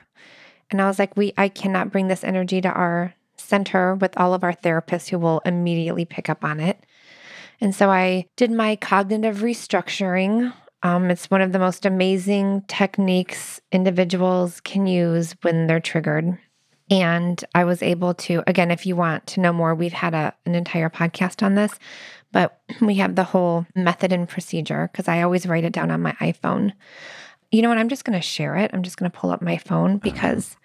And 0.70 0.80
I 0.80 0.87
was 0.87 0.98
like, 0.98 1.16
we 1.16 1.32
I 1.37 1.48
cannot 1.48 1.90
bring 1.92 2.08
this 2.08 2.24
energy 2.24 2.61
to 2.61 2.68
our 2.70 3.14
center 3.37 3.94
with 3.94 4.16
all 4.18 4.35
of 4.35 4.42
our 4.44 4.52
therapists 4.54 5.08
who 5.08 5.18
will 5.18 5.40
immediately 5.44 6.04
pick 6.04 6.28
up 6.28 6.44
on 6.44 6.61
it. 6.61 6.85
And 7.62 7.72
so 7.72 7.90
I 7.90 8.27
did 8.35 8.51
my 8.51 8.75
cognitive 8.75 9.37
restructuring. 9.37 10.53
Um, 10.83 11.12
it's 11.12 11.31
one 11.31 11.40
of 11.40 11.53
the 11.53 11.61
most 11.61 11.87
amazing 11.87 12.64
techniques 12.66 13.61
individuals 13.70 14.61
can 14.62 14.88
use 14.88 15.37
when 15.42 15.68
they're 15.68 15.79
triggered. 15.79 16.37
And 16.90 17.44
I 17.55 17.62
was 17.62 17.81
able 17.81 18.14
to, 18.14 18.42
again, 18.48 18.72
if 18.72 18.85
you 18.85 18.96
want 18.96 19.29
to 19.29 19.40
know 19.40 19.53
more, 19.53 19.77
we've 19.77 19.92
had 19.92 20.12
a, 20.12 20.35
an 20.44 20.57
entire 20.57 20.90
podcast 20.90 21.40
on 21.40 21.55
this, 21.55 21.79
but 22.33 22.61
we 22.81 22.96
have 22.96 23.14
the 23.14 23.22
whole 23.22 23.64
method 23.77 24.12
and 24.12 24.29
procedure 24.29 24.90
because 24.90 25.07
I 25.07 25.22
always 25.22 25.46
write 25.46 25.62
it 25.62 25.72
down 25.72 25.92
on 25.92 26.03
my 26.03 26.14
iPhone. 26.14 26.72
You 27.53 27.62
know 27.62 27.68
what? 27.68 27.79
I'm 27.79 27.88
just 27.88 28.05
going 28.05 28.18
to 28.18 28.27
share 28.27 28.57
it. 28.57 28.72
I'm 28.75 28.83
just 28.83 28.96
going 28.96 29.09
to 29.09 29.16
pull 29.16 29.31
up 29.31 29.40
my 29.40 29.57
phone 29.57 29.98
because 29.98 30.57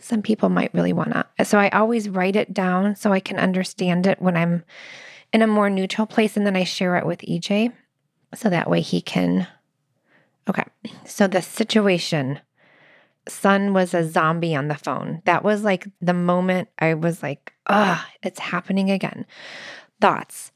some 0.00 0.20
people 0.20 0.48
might 0.48 0.74
really 0.74 0.92
want 0.92 1.12
to. 1.12 1.44
So 1.44 1.58
I 1.58 1.68
always 1.68 2.08
write 2.08 2.34
it 2.34 2.52
down 2.52 2.96
so 2.96 3.12
I 3.12 3.20
can 3.20 3.38
understand 3.38 4.08
it 4.08 4.20
when 4.20 4.36
I'm 4.36 4.64
in 5.34 5.42
a 5.42 5.46
more 5.46 5.68
neutral 5.68 6.06
place. 6.06 6.36
And 6.36 6.46
then 6.46 6.56
I 6.56 6.64
share 6.64 6.96
it 6.96 7.04
with 7.04 7.20
EJ 7.20 7.72
so 8.34 8.48
that 8.48 8.70
way 8.70 8.80
he 8.80 9.02
can. 9.02 9.46
Okay. 10.48 10.64
So 11.04 11.26
the 11.26 11.42
situation 11.42 12.40
son 13.28 13.72
was 13.72 13.94
a 13.94 14.08
zombie 14.08 14.54
on 14.54 14.68
the 14.68 14.74
phone. 14.74 15.22
That 15.24 15.42
was 15.42 15.64
like 15.64 15.86
the 16.00 16.14
moment 16.14 16.68
I 16.78 16.94
was 16.94 17.22
like, 17.22 17.52
ah, 17.66 18.08
it's 18.22 18.38
happening 18.38 18.90
again. 18.90 19.26
Thoughts. 20.00 20.52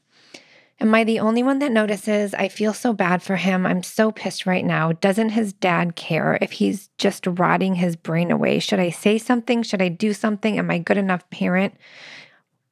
Am 0.80 0.94
I 0.94 1.02
the 1.02 1.18
only 1.18 1.42
one 1.42 1.58
that 1.58 1.72
notices? 1.72 2.34
I 2.34 2.46
feel 2.46 2.72
so 2.72 2.92
bad 2.92 3.20
for 3.20 3.34
him. 3.34 3.66
I'm 3.66 3.82
so 3.82 4.12
pissed 4.12 4.46
right 4.46 4.64
now. 4.64 4.92
Doesn't 4.92 5.30
his 5.30 5.52
dad 5.52 5.96
care 5.96 6.38
if 6.40 6.52
he's 6.52 6.88
just 6.98 7.26
rotting 7.26 7.74
his 7.74 7.96
brain 7.96 8.30
away? 8.30 8.60
Should 8.60 8.78
I 8.78 8.90
say 8.90 9.18
something? 9.18 9.64
Should 9.64 9.82
I 9.82 9.88
do 9.88 10.12
something? 10.12 10.56
Am 10.56 10.70
I 10.70 10.78
good 10.78 10.98
enough 10.98 11.28
parent? 11.30 11.74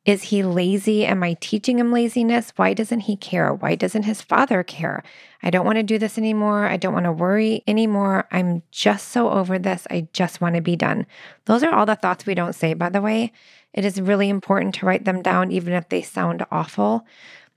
Is 0.06 0.22
he 0.22 0.44
lazy? 0.44 1.04
Am 1.04 1.24
I 1.24 1.36
teaching 1.40 1.80
him 1.80 1.90
laziness? 1.90 2.52
Why 2.54 2.74
doesn't 2.74 3.00
he 3.00 3.16
care? 3.16 3.52
Why 3.52 3.74
doesn't 3.74 4.04
his 4.04 4.22
father 4.22 4.62
care? 4.62 5.02
I 5.42 5.50
don't 5.50 5.66
want 5.66 5.78
to 5.78 5.82
do 5.82 5.98
this 5.98 6.16
anymore. 6.16 6.64
I 6.66 6.76
don't 6.76 6.94
want 6.94 7.06
to 7.06 7.12
worry 7.12 7.64
anymore. 7.66 8.28
I'm 8.30 8.62
just 8.70 9.08
so 9.08 9.30
over 9.30 9.58
this. 9.58 9.84
I 9.90 10.06
just 10.12 10.40
want 10.40 10.54
to 10.54 10.60
be 10.60 10.76
done. 10.76 11.06
Those 11.46 11.64
are 11.64 11.74
all 11.74 11.86
the 11.86 11.96
thoughts 11.96 12.24
we 12.24 12.36
don't 12.36 12.54
say, 12.54 12.72
by 12.72 12.88
the 12.88 13.02
way. 13.02 13.32
It 13.74 13.84
is 13.84 14.00
really 14.00 14.28
important 14.28 14.76
to 14.76 14.86
write 14.86 15.04
them 15.04 15.22
down, 15.22 15.50
even 15.50 15.72
if 15.72 15.88
they 15.88 16.02
sound 16.02 16.46
awful, 16.52 17.04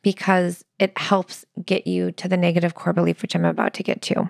because 0.02 0.66
it 0.80 0.98
helps 0.98 1.46
get 1.64 1.86
you 1.86 2.12
to 2.14 2.28
the 2.28 2.36
negative 2.36 2.74
core 2.74 2.94
belief, 2.94 3.22
which 3.22 3.36
I'm 3.36 3.46
about 3.46 3.76
to 3.76 3.84
get 3.84 4.02
to. 4.04 4.28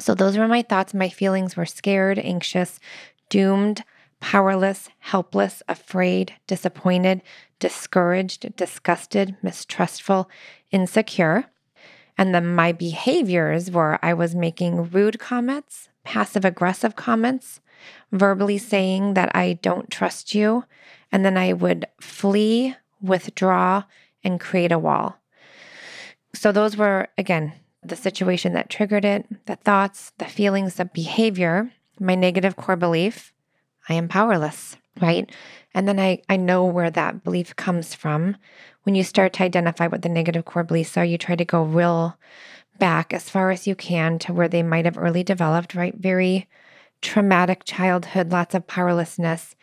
So, 0.00 0.16
those 0.16 0.36
were 0.36 0.48
my 0.48 0.62
thoughts. 0.62 0.94
My 0.94 1.08
feelings 1.08 1.56
were 1.56 1.66
scared, 1.66 2.18
anxious, 2.18 2.80
doomed, 3.28 3.84
powerless, 4.22 4.88
helpless, 5.00 5.62
afraid, 5.68 6.32
disappointed, 6.46 7.22
discouraged, 7.62 8.56
disgusted, 8.56 9.36
mistrustful, 9.40 10.28
insecure. 10.72 11.44
And 12.18 12.34
then 12.34 12.56
my 12.56 12.72
behaviors 12.72 13.70
were 13.70 14.00
I 14.02 14.14
was 14.14 14.34
making 14.34 14.90
rude 14.90 15.20
comments, 15.20 15.88
passive 16.02 16.44
aggressive 16.44 16.96
comments, 16.96 17.60
verbally 18.10 18.58
saying 18.58 19.14
that 19.14 19.30
I 19.36 19.60
don't 19.62 19.92
trust 19.92 20.34
you. 20.34 20.64
And 21.12 21.24
then 21.24 21.36
I 21.36 21.52
would 21.52 21.86
flee, 22.00 22.74
withdraw, 23.00 23.84
and 24.24 24.40
create 24.40 24.72
a 24.72 24.78
wall. 24.78 25.20
So 26.34 26.50
those 26.50 26.76
were, 26.76 27.06
again, 27.16 27.52
the 27.84 27.94
situation 27.94 28.54
that 28.54 28.70
triggered 28.70 29.04
it, 29.04 29.46
the 29.46 29.54
thoughts, 29.54 30.10
the 30.18 30.24
feelings, 30.24 30.74
the 30.74 30.86
behavior, 30.86 31.70
my 32.00 32.16
negative 32.16 32.56
core 32.56 32.74
belief 32.74 33.32
I 33.88 33.94
am 33.94 34.08
powerless, 34.08 34.76
right? 35.00 35.30
And 35.74 35.88
then 35.88 35.98
I, 35.98 36.22
I 36.28 36.36
know 36.36 36.64
where 36.64 36.90
that 36.90 37.24
belief 37.24 37.56
comes 37.56 37.94
from. 37.94 38.36
When 38.82 38.94
you 38.94 39.04
start 39.04 39.32
to 39.34 39.44
identify 39.44 39.86
what 39.86 40.02
the 40.02 40.08
negative 40.08 40.44
core 40.44 40.64
beliefs 40.64 40.96
are, 40.96 41.04
you 41.04 41.18
try 41.18 41.36
to 41.36 41.44
go 41.44 41.62
real 41.62 42.16
back 42.78 43.12
as 43.12 43.30
far 43.30 43.50
as 43.50 43.66
you 43.66 43.74
can 43.74 44.18
to 44.20 44.32
where 44.32 44.48
they 44.48 44.62
might 44.62 44.84
have 44.84 44.98
early 44.98 45.22
developed, 45.22 45.74
right? 45.74 45.94
Very 45.94 46.48
traumatic 47.00 47.64
childhood, 47.64 48.32
lots 48.32 48.54
of 48.54 48.66
powerlessness. 48.66 49.54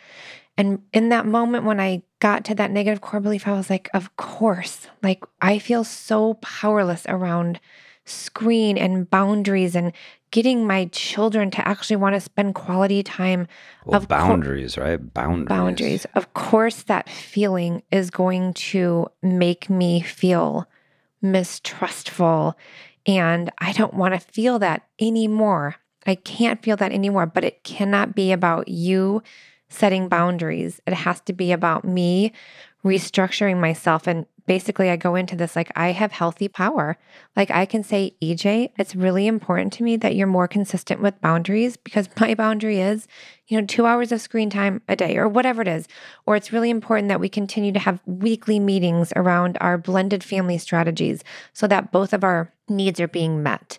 And 0.57 0.83
in 0.91 1.09
that 1.09 1.25
moment 1.25 1.65
when 1.65 1.79
I 1.79 2.03
got 2.19 2.43
to 2.45 2.55
that 2.55 2.71
negative 2.71 3.01
core 3.01 3.21
belief, 3.21 3.47
I 3.47 3.53
was 3.53 3.69
like, 3.69 3.89
of 3.93 4.15
course, 4.17 4.87
like 5.01 5.23
I 5.41 5.57
feel 5.57 5.83
so 5.83 6.35
powerless 6.35 7.05
around 7.07 7.59
screen 8.05 8.77
and 8.77 9.09
boundaries 9.09 9.75
and 9.75 9.93
getting 10.31 10.65
my 10.65 10.85
children 10.85 11.51
to 11.51 11.67
actually 11.67 11.95
want 11.95 12.15
to 12.15 12.21
spend 12.21 12.55
quality 12.55 13.03
time 13.03 13.47
well, 13.85 14.01
of 14.01 14.07
boundaries 14.07 14.77
right? 14.77 15.13
Boundaries. 15.13 15.47
Boundaries. 15.47 16.05
Of 16.15 16.33
course 16.33 16.83
that 16.83 17.09
feeling 17.09 17.83
is 17.91 18.09
going 18.09 18.53
to 18.53 19.07
make 19.21 19.69
me 19.69 20.01
feel 20.01 20.67
mistrustful 21.21 22.57
and 23.05 23.51
i 23.59 23.73
don't 23.73 23.93
want 23.93 24.13
to 24.13 24.19
feel 24.19 24.59
that 24.59 24.87
anymore. 24.99 25.75
I 26.05 26.15
can't 26.15 26.63
feel 26.63 26.77
that 26.77 26.91
anymore 26.91 27.25
but 27.25 27.43
it 27.43 27.63
cannot 27.63 28.15
be 28.15 28.31
about 28.31 28.67
you 28.67 29.21
setting 29.69 30.07
boundaries. 30.07 30.81
It 30.87 30.93
has 30.93 31.21
to 31.21 31.33
be 31.33 31.51
about 31.51 31.85
me 31.85 32.33
restructuring 32.83 33.59
myself 33.59 34.07
and 34.07 34.25
basically 34.49 34.89
I 34.89 34.95
go 34.95 35.13
into 35.13 35.35
this 35.35 35.55
like 35.55 35.71
I 35.75 35.91
have 35.91 36.11
healthy 36.11 36.47
power. 36.47 36.97
Like 37.35 37.51
I 37.51 37.67
can 37.67 37.83
say, 37.83 38.15
EJ, 38.19 38.71
it's 38.79 38.95
really 38.95 39.27
important 39.27 39.71
to 39.73 39.83
me 39.83 39.95
that 39.97 40.15
you're 40.15 40.25
more 40.25 40.47
consistent 40.47 41.03
with 41.03 41.21
boundaries 41.21 41.77
because 41.77 42.09
my 42.19 42.33
boundary 42.33 42.79
is, 42.79 43.07
you 43.47 43.61
know, 43.61 43.67
two 43.67 43.85
hours 43.85 44.11
of 44.11 44.21
screen 44.21 44.49
time 44.49 44.81
a 44.87 44.95
day 44.95 45.17
or 45.17 45.27
whatever 45.27 45.61
it 45.61 45.67
is. 45.67 45.87
Or 46.25 46.35
it's 46.35 46.51
really 46.51 46.71
important 46.71 47.09
that 47.09 47.19
we 47.19 47.29
continue 47.29 47.71
to 47.73 47.79
have 47.79 48.01
weekly 48.07 48.59
meetings 48.59 49.13
around 49.15 49.55
our 49.61 49.77
blended 49.77 50.23
family 50.23 50.57
strategies 50.57 51.23
so 51.53 51.67
that 51.67 51.91
both 51.91 52.11
of 52.11 52.23
our 52.23 52.51
needs 52.67 52.99
are 52.99 53.07
being 53.07 53.43
met, 53.43 53.77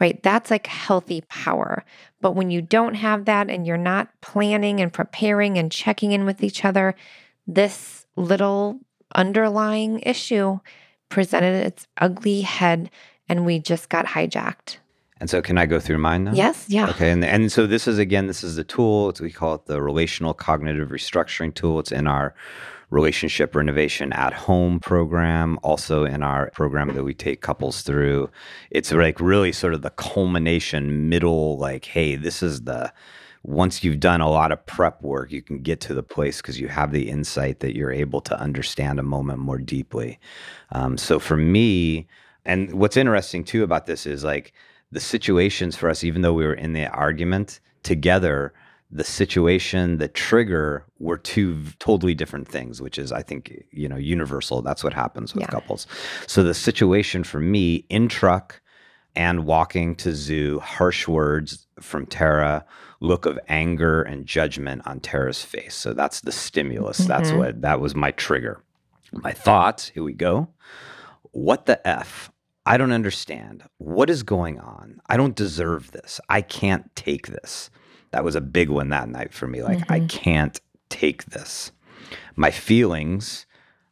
right? 0.00 0.20
That's 0.24 0.50
like 0.50 0.66
healthy 0.66 1.20
power. 1.28 1.84
But 2.20 2.32
when 2.32 2.50
you 2.50 2.60
don't 2.60 2.94
have 2.94 3.26
that 3.26 3.50
and 3.50 3.64
you're 3.64 3.76
not 3.76 4.08
planning 4.20 4.80
and 4.80 4.92
preparing 4.92 5.58
and 5.58 5.70
checking 5.70 6.10
in 6.10 6.24
with 6.24 6.42
each 6.42 6.64
other, 6.64 6.96
this 7.46 8.06
little 8.18 8.80
underlying 9.14 10.00
issue 10.00 10.58
presented 11.08 11.66
its 11.66 11.86
ugly 11.98 12.42
head 12.42 12.90
and 13.28 13.44
we 13.44 13.58
just 13.58 13.88
got 13.88 14.06
hijacked. 14.06 14.78
And 15.20 15.28
so, 15.28 15.42
can 15.42 15.58
I 15.58 15.66
go 15.66 15.80
through 15.80 15.98
mine 15.98 16.24
now? 16.24 16.32
Yes, 16.32 16.66
yeah. 16.68 16.88
Okay, 16.90 17.10
and 17.10 17.24
and 17.24 17.50
so 17.50 17.66
this 17.66 17.88
is 17.88 17.98
again, 17.98 18.28
this 18.28 18.44
is 18.44 18.54
the 18.54 18.62
tool. 18.62 19.08
It's, 19.08 19.20
we 19.20 19.32
call 19.32 19.56
it 19.56 19.66
the 19.66 19.82
relational 19.82 20.32
cognitive 20.32 20.90
restructuring 20.90 21.52
tool. 21.54 21.80
It's 21.80 21.90
in 21.90 22.06
our 22.06 22.34
relationship 22.90 23.54
renovation 23.54 24.12
at 24.12 24.32
home 24.32 24.80
program, 24.80 25.58
also 25.62 26.04
in 26.04 26.22
our 26.22 26.50
program 26.50 26.94
that 26.94 27.04
we 27.04 27.14
take 27.14 27.42
couples 27.42 27.82
through. 27.82 28.30
It's 28.70 28.92
like 28.92 29.20
really 29.20 29.52
sort 29.52 29.74
of 29.74 29.82
the 29.82 29.90
culmination, 29.90 31.08
middle, 31.08 31.58
like, 31.58 31.84
hey, 31.84 32.16
this 32.16 32.42
is 32.42 32.62
the 32.62 32.92
once 33.42 33.84
you've 33.84 34.00
done 34.00 34.20
a 34.20 34.28
lot 34.28 34.52
of 34.52 34.64
prep 34.66 35.02
work, 35.02 35.30
you 35.30 35.42
can 35.42 35.62
get 35.62 35.80
to 35.80 35.94
the 35.94 36.02
place 36.02 36.38
because 36.38 36.60
you 36.60 36.68
have 36.68 36.92
the 36.92 37.08
insight 37.08 37.60
that 37.60 37.76
you're 37.76 37.92
able 37.92 38.20
to 38.20 38.38
understand 38.40 38.98
a 38.98 39.02
moment 39.02 39.38
more 39.38 39.58
deeply. 39.58 40.18
Um, 40.72 40.98
so 40.98 41.18
for 41.18 41.36
me, 41.36 42.06
and 42.44 42.72
what's 42.74 42.96
interesting 42.96 43.44
too 43.44 43.62
about 43.62 43.86
this 43.86 44.06
is 44.06 44.24
like 44.24 44.52
the 44.90 45.00
situations 45.00 45.76
for 45.76 45.88
us, 45.88 46.02
even 46.04 46.22
though 46.22 46.32
we 46.32 46.46
were 46.46 46.54
in 46.54 46.72
the 46.72 46.86
argument 46.86 47.60
together, 47.82 48.52
the 48.90 49.04
situation, 49.04 49.98
the 49.98 50.08
trigger 50.08 50.86
were 50.98 51.18
two 51.18 51.62
totally 51.78 52.14
different 52.14 52.48
things, 52.48 52.80
which 52.80 52.98
is, 52.98 53.12
I 53.12 53.22
think, 53.22 53.64
you 53.70 53.88
know, 53.88 53.96
universal. 53.96 54.62
That's 54.62 54.82
what 54.82 54.94
happens 54.94 55.34
with 55.34 55.42
yeah. 55.42 55.50
couples. 55.50 55.86
So 56.26 56.42
the 56.42 56.54
situation 56.54 57.22
for 57.22 57.38
me 57.38 57.84
in 57.90 58.08
truck 58.08 58.62
and 59.18 59.44
walking 59.44 59.96
to 59.96 60.14
zoo, 60.14 60.60
harsh 60.60 61.08
words 61.08 61.66
from 61.80 62.06
Tarah 62.06 62.64
look 63.00 63.26
of 63.26 63.38
anger 63.48 64.00
and 64.02 64.24
judgment 64.26 64.82
on 64.86 65.00
Tarah's 65.00 65.42
face. 65.42 65.74
So 65.74 65.92
that's 65.92 66.20
the 66.20 66.30
stimulus. 66.30 67.00
Mm-hmm. 67.00 67.08
That's 67.08 67.32
what 67.32 67.60
that 67.62 67.80
was 67.80 67.96
my 67.96 68.12
trigger. 68.12 68.62
My 69.12 69.32
thoughts, 69.32 69.88
here 69.88 70.04
we 70.04 70.12
go. 70.12 70.48
What 71.32 71.66
the 71.66 71.86
F? 71.86 72.30
I 72.64 72.76
don't 72.76 72.92
understand. 72.92 73.64
What 73.78 74.08
is 74.08 74.22
going 74.22 74.60
on? 74.60 75.00
I 75.06 75.16
don't 75.16 75.34
deserve 75.34 75.90
this. 75.90 76.20
I 76.28 76.40
can't 76.40 76.94
take 76.94 77.26
this. 77.26 77.70
That 78.12 78.24
was 78.24 78.36
a 78.36 78.40
big 78.40 78.68
one 78.68 78.90
that 78.90 79.08
night 79.08 79.34
for 79.34 79.48
me. 79.48 79.62
Like, 79.62 79.78
mm-hmm. 79.78 79.92
I 79.92 80.00
can't 80.06 80.60
take 80.90 81.24
this. 81.26 81.72
My 82.36 82.52
feelings, 82.52 83.46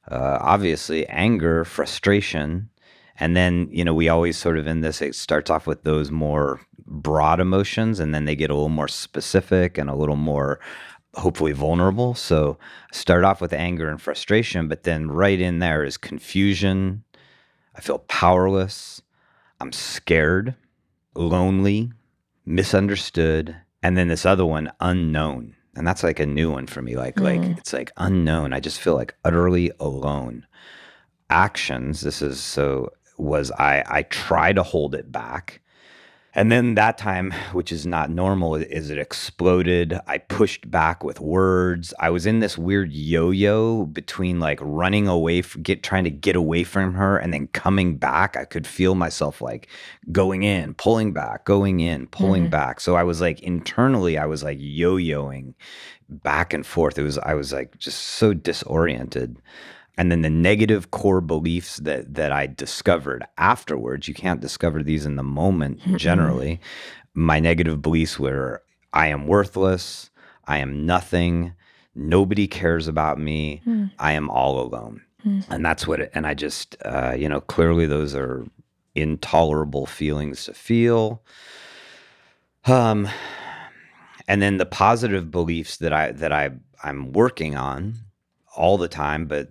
uh, 0.08 0.38
obviously, 0.40 1.06
anger, 1.08 1.64
frustration, 1.64 2.70
and 3.18 3.36
then, 3.36 3.68
you 3.70 3.84
know, 3.84 3.94
we 3.94 4.08
always 4.08 4.36
sort 4.36 4.58
of 4.58 4.66
in 4.66 4.80
this, 4.80 5.00
it 5.00 5.14
starts 5.14 5.50
off 5.50 5.66
with 5.66 5.84
those 5.84 6.10
more 6.10 6.60
broad 6.86 7.40
emotions 7.40 7.98
and 7.98 8.14
then 8.14 8.24
they 8.24 8.36
get 8.36 8.50
a 8.50 8.54
little 8.54 8.68
more 8.68 8.88
specific 8.88 9.78
and 9.78 9.90
a 9.90 9.94
little 9.94 10.16
more 10.16 10.60
hopefully 11.14 11.52
vulnerable. 11.52 12.14
So 12.14 12.58
start 12.92 13.24
off 13.24 13.40
with 13.40 13.52
anger 13.52 13.88
and 13.88 14.00
frustration, 14.00 14.68
but 14.68 14.82
then 14.82 15.10
right 15.10 15.40
in 15.40 15.58
there 15.60 15.82
is 15.84 15.96
confusion. 15.96 17.04
I 17.74 17.80
feel 17.80 18.00
powerless. 18.00 19.00
I'm 19.60 19.72
scared, 19.72 20.54
lonely, 21.14 21.92
misunderstood. 22.44 23.56
And 23.82 23.96
then 23.96 24.08
this 24.08 24.26
other 24.26 24.44
one, 24.44 24.70
unknown. 24.80 25.56
And 25.74 25.86
that's 25.86 26.02
like 26.02 26.20
a 26.20 26.26
new 26.26 26.50
one 26.50 26.66
for 26.66 26.82
me. 26.82 26.96
Like, 26.96 27.16
mm. 27.16 27.22
like 27.22 27.58
it's 27.58 27.72
like 27.72 27.92
unknown. 27.96 28.52
I 28.52 28.60
just 28.60 28.80
feel 28.80 28.94
like 28.94 29.14
utterly 29.24 29.70
alone. 29.80 30.46
Actions, 31.28 32.02
this 32.02 32.22
is 32.22 32.40
so 32.40 32.90
was 33.16 33.50
I 33.52 33.84
I 33.86 34.02
try 34.02 34.52
to 34.52 34.62
hold 34.62 34.94
it 34.94 35.10
back. 35.10 35.60
And 36.36 36.52
then 36.52 36.74
that 36.74 36.98
time, 36.98 37.32
which 37.52 37.72
is 37.72 37.86
not 37.86 38.10
normal, 38.10 38.56
is 38.56 38.90
it 38.90 38.98
exploded. 38.98 39.98
I 40.06 40.18
pushed 40.18 40.70
back 40.70 41.02
with 41.02 41.18
words. 41.18 41.94
I 41.98 42.10
was 42.10 42.26
in 42.26 42.40
this 42.40 42.58
weird 42.58 42.92
yo-yo 42.92 43.86
between 43.86 44.38
like 44.38 44.58
running 44.60 45.08
away, 45.08 45.40
get 45.62 45.82
trying 45.82 46.04
to 46.04 46.10
get 46.10 46.36
away 46.36 46.62
from 46.62 46.92
her, 46.92 47.16
and 47.16 47.32
then 47.32 47.46
coming 47.46 47.96
back. 47.96 48.36
I 48.36 48.44
could 48.44 48.66
feel 48.66 48.94
myself 48.94 49.40
like 49.40 49.68
going 50.12 50.42
in, 50.42 50.74
pulling 50.74 51.14
back, 51.14 51.46
going 51.46 51.80
in, 51.80 52.06
pulling 52.08 52.42
mm-hmm. 52.42 52.50
back. 52.50 52.80
So 52.80 52.96
I 52.96 53.02
was 53.02 53.22
like 53.22 53.40
internally, 53.40 54.18
I 54.18 54.26
was 54.26 54.42
like 54.42 54.58
yo-yoing 54.60 55.54
back 56.10 56.52
and 56.52 56.66
forth. 56.66 56.98
It 56.98 57.02
was 57.02 57.16
I 57.16 57.32
was 57.32 57.50
like 57.50 57.78
just 57.78 57.98
so 57.98 58.34
disoriented 58.34 59.40
and 59.96 60.12
then 60.12 60.22
the 60.22 60.30
negative 60.30 60.90
core 60.90 61.20
beliefs 61.20 61.78
that 61.78 62.14
that 62.14 62.32
I 62.32 62.46
discovered 62.46 63.24
afterwards. 63.38 64.08
You 64.08 64.14
can't 64.14 64.40
discover 64.40 64.82
these 64.82 65.06
in 65.06 65.16
the 65.16 65.22
moment 65.22 65.80
generally. 65.96 66.60
My 67.14 67.40
negative 67.40 67.80
beliefs 67.80 68.18
were 68.18 68.62
I 68.92 69.08
am 69.08 69.26
worthless, 69.26 70.10
I 70.46 70.58
am 70.58 70.84
nothing, 70.86 71.54
nobody 71.94 72.46
cares 72.46 72.88
about 72.88 73.18
me, 73.18 73.62
mm. 73.66 73.90
I 73.98 74.12
am 74.12 74.30
all 74.30 74.60
alone. 74.60 75.02
Mm. 75.24 75.44
And 75.50 75.64
that's 75.64 75.86
what 75.86 76.00
it, 76.00 76.10
and 76.14 76.26
I 76.26 76.34
just 76.34 76.76
uh, 76.84 77.14
you 77.16 77.28
know, 77.28 77.40
clearly 77.40 77.86
those 77.86 78.14
are 78.14 78.46
intolerable 78.94 79.86
feelings 79.86 80.44
to 80.44 80.54
feel. 80.54 81.22
Um 82.64 83.08
and 84.28 84.42
then 84.42 84.56
the 84.56 84.66
positive 84.66 85.30
beliefs 85.30 85.76
that 85.78 85.92
I 85.92 86.12
that 86.12 86.32
I 86.32 86.50
I'm 86.82 87.12
working 87.12 87.56
on 87.56 87.94
all 88.56 88.76
the 88.78 88.88
time, 88.88 89.26
but 89.26 89.48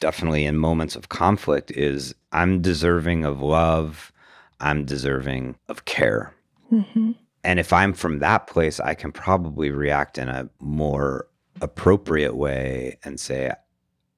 definitely 0.00 0.44
in 0.44 0.56
moments 0.56 0.96
of 0.96 1.08
conflict 1.08 1.70
is 1.70 2.14
I'm 2.32 2.60
deserving 2.60 3.24
of 3.24 3.40
love, 3.40 4.12
I'm 4.60 4.84
deserving 4.84 5.56
of 5.68 5.84
care. 5.84 6.34
Mm-hmm. 6.72 7.12
And 7.44 7.58
if 7.58 7.72
I'm 7.72 7.92
from 7.92 8.18
that 8.18 8.46
place, 8.46 8.80
I 8.80 8.94
can 8.94 9.12
probably 9.12 9.70
react 9.70 10.18
in 10.18 10.28
a 10.28 10.48
more 10.58 11.26
appropriate 11.60 12.36
way 12.36 12.98
and 13.04 13.18
say, 13.18 13.52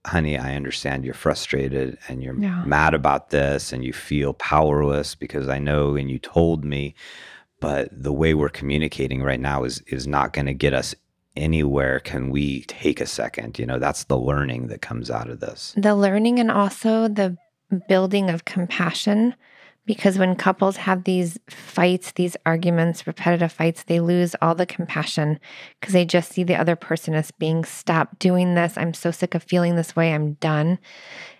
honey, 0.07 0.37
I 0.37 0.57
understand 0.57 1.05
you're 1.05 1.15
frustrated 1.15 1.99
and 2.09 2.23
you're 2.23 2.39
yeah. 2.39 2.65
mad 2.65 2.95
about 2.95 3.31
this 3.31 3.73
and 3.73 3.85
you 3.85 3.93
feel 3.93 4.35
powerless 4.35 5.15
because 5.15 5.49
I 5.49 5.59
know 5.59 5.95
and 5.95 6.11
you 6.11 6.19
told 6.19 6.65
me, 6.65 6.95
but 7.61 7.89
the 7.93 8.13
way 8.13 8.35
we're 8.35 8.49
communicating 8.49 9.23
right 9.23 9.39
now 9.39 9.63
is 9.63 9.81
is 9.87 10.09
not 10.09 10.33
going 10.33 10.47
to 10.47 10.55
get 10.55 10.75
us 10.75 10.97
anywhere 11.37 12.01
can 12.01 12.31
we 12.31 12.63
take 12.65 13.01
a 13.01 13.07
second? 13.07 13.59
You 13.59 13.67
know, 13.67 13.79
that's 13.79 14.05
the 14.05 14.19
learning 14.19 14.69
that 14.69 14.83
comes 14.83 15.11
out 15.11 15.31
of 15.31 15.41
this. 15.41 15.75
The 15.77 15.95
learning 15.95 16.39
and 16.39 16.51
also 16.51 17.09
the 17.09 17.37
building 17.89 18.31
of 18.31 18.45
compassion. 18.45 19.35
Because 19.85 20.17
when 20.17 20.37
couples 20.37 20.77
have 20.77 21.03
these 21.03 21.41
fights, 21.51 22.13
these 22.13 22.37
arguments, 22.47 23.05
repetitive 23.05 23.51
fights, 23.51 23.83
they 23.83 23.99
lose 23.99 24.37
all 24.41 24.55
the 24.55 24.65
compassion 24.65 25.41
because 25.81 25.93
they 25.93 26.05
just 26.05 26.31
see 26.31 26.45
the 26.45 26.55
other 26.55 26.77
person 26.77 27.15
as 27.15 27.33
being 27.33 27.65
stop 27.65 28.17
doing 28.21 28.55
this. 28.55 28.79
I'm 28.79 28.95
so 28.95 29.11
sick 29.11 29.35
of 29.35 29.43
feeling 29.43 29.75
this 29.75 29.97
way. 29.97 30.15
I'm 30.15 30.35
done. 30.35 30.79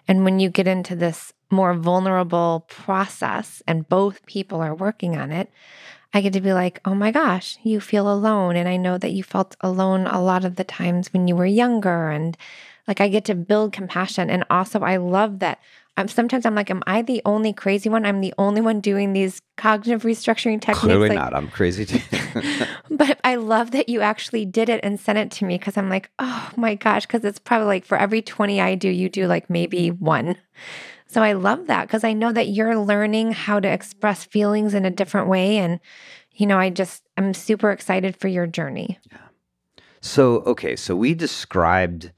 And 0.09 0.25
when 0.25 0.41
you 0.41 0.51
get 0.51 0.67
into 0.67 0.97
this 0.97 1.33
more 1.53 1.75
vulnerable 1.75 2.67
process 2.69 3.63
and 3.69 3.89
both 3.89 4.27
people 4.27 4.61
are 4.61 4.75
working 4.75 5.17
on 5.17 5.31
it, 5.31 5.49
I 6.15 6.21
get 6.21 6.33
to 6.35 6.41
be 6.41 6.53
like, 6.53 6.81
oh 6.85 6.95
my 6.95 7.11
gosh, 7.11 7.59
you 7.63 7.81
feel 7.81 8.13
alone. 8.13 8.57
And 8.57 8.69
I 8.69 8.77
know 8.77 8.99
that 8.99 9.13
you 9.13 9.23
felt 9.23 9.57
alone 9.61 10.07
a 10.07 10.21
lot 10.21 10.45
of 10.45 10.57
the 10.57 10.65
times 10.65 11.13
when 11.13 11.27
you 11.27 11.35
were 11.35 11.47
younger. 11.47 12.11
And 12.11 12.37
like, 12.87 13.01
I 13.01 13.09
get 13.09 13.25
to 13.27 13.35
build 13.35 13.73
compassion. 13.73 14.29
And 14.29 14.45
also, 14.51 14.81
I 14.81 14.97
love 14.97 15.39
that. 15.39 15.59
I'm, 15.97 16.09
sometimes 16.09 16.47
I'm 16.47 16.55
like, 16.55 16.71
am 16.71 16.83
I 16.87 17.03
the 17.03 17.21
only 17.27 17.53
crazy 17.53 17.91
one? 17.91 18.07
I'm 18.07 18.23
the 18.23 18.33
only 18.39 18.63
one 18.63 18.81
doing 18.81 19.13
these 19.13 19.43
cognitive 19.57 20.03
restructuring 20.03 20.61
techniques. 20.61 20.81
Clearly 20.81 21.11
like, 21.11 21.19
not. 21.19 21.35
I'm 21.35 21.49
crazy 21.49 21.85
too. 21.85 22.01
but 22.91 23.21
I 23.25 23.37
love 23.37 23.73
that 23.73 23.91
you 23.91 24.01
actually 24.01 24.47
did 24.47 24.71
it 24.71 24.81
and 24.83 24.99
sent 24.99 25.19
it 25.19 25.31
to 25.33 25.45
me 25.45 25.59
because 25.59 25.77
I'm 25.77 25.91
like, 25.91 26.11
oh 26.19 26.51
my 26.57 26.77
gosh, 26.77 27.05
because 27.05 27.25
it's 27.25 27.39
probably 27.39 27.67
like 27.67 27.85
for 27.85 27.99
every 27.99 28.23
20 28.23 28.59
I 28.61 28.75
do, 28.75 28.89
you 28.89 29.11
do 29.11 29.27
like 29.27 29.51
maybe 29.51 29.91
one. 29.91 30.37
So 31.13 31.23
I 31.23 31.35
love 31.35 31.67
that 31.67 31.87
because 31.87 32.05
I 32.05 32.15
know 32.15 32.33
that 32.33 32.49
you're 32.49 32.79
learning 32.79 33.33
how 33.33 33.61
to 33.61 33.69
express 33.69 34.25
feelings 34.25 34.73
in 34.73 34.87
a 34.87 34.91
different 34.91 35.29
way. 35.29 35.59
And, 35.59 35.79
you 36.33 36.47
know, 36.47 36.59
I 36.59 36.71
just, 36.71 37.03
I'm 37.19 37.35
super 37.35 37.71
excited 37.71 38.17
for 38.17 38.29
your 38.29 38.47
journey. 38.47 38.99
Yeah. 39.11 39.19
So, 40.01 40.37
okay. 40.47 40.75
So 40.75 40.97
we 40.97 41.13
described 41.13 42.13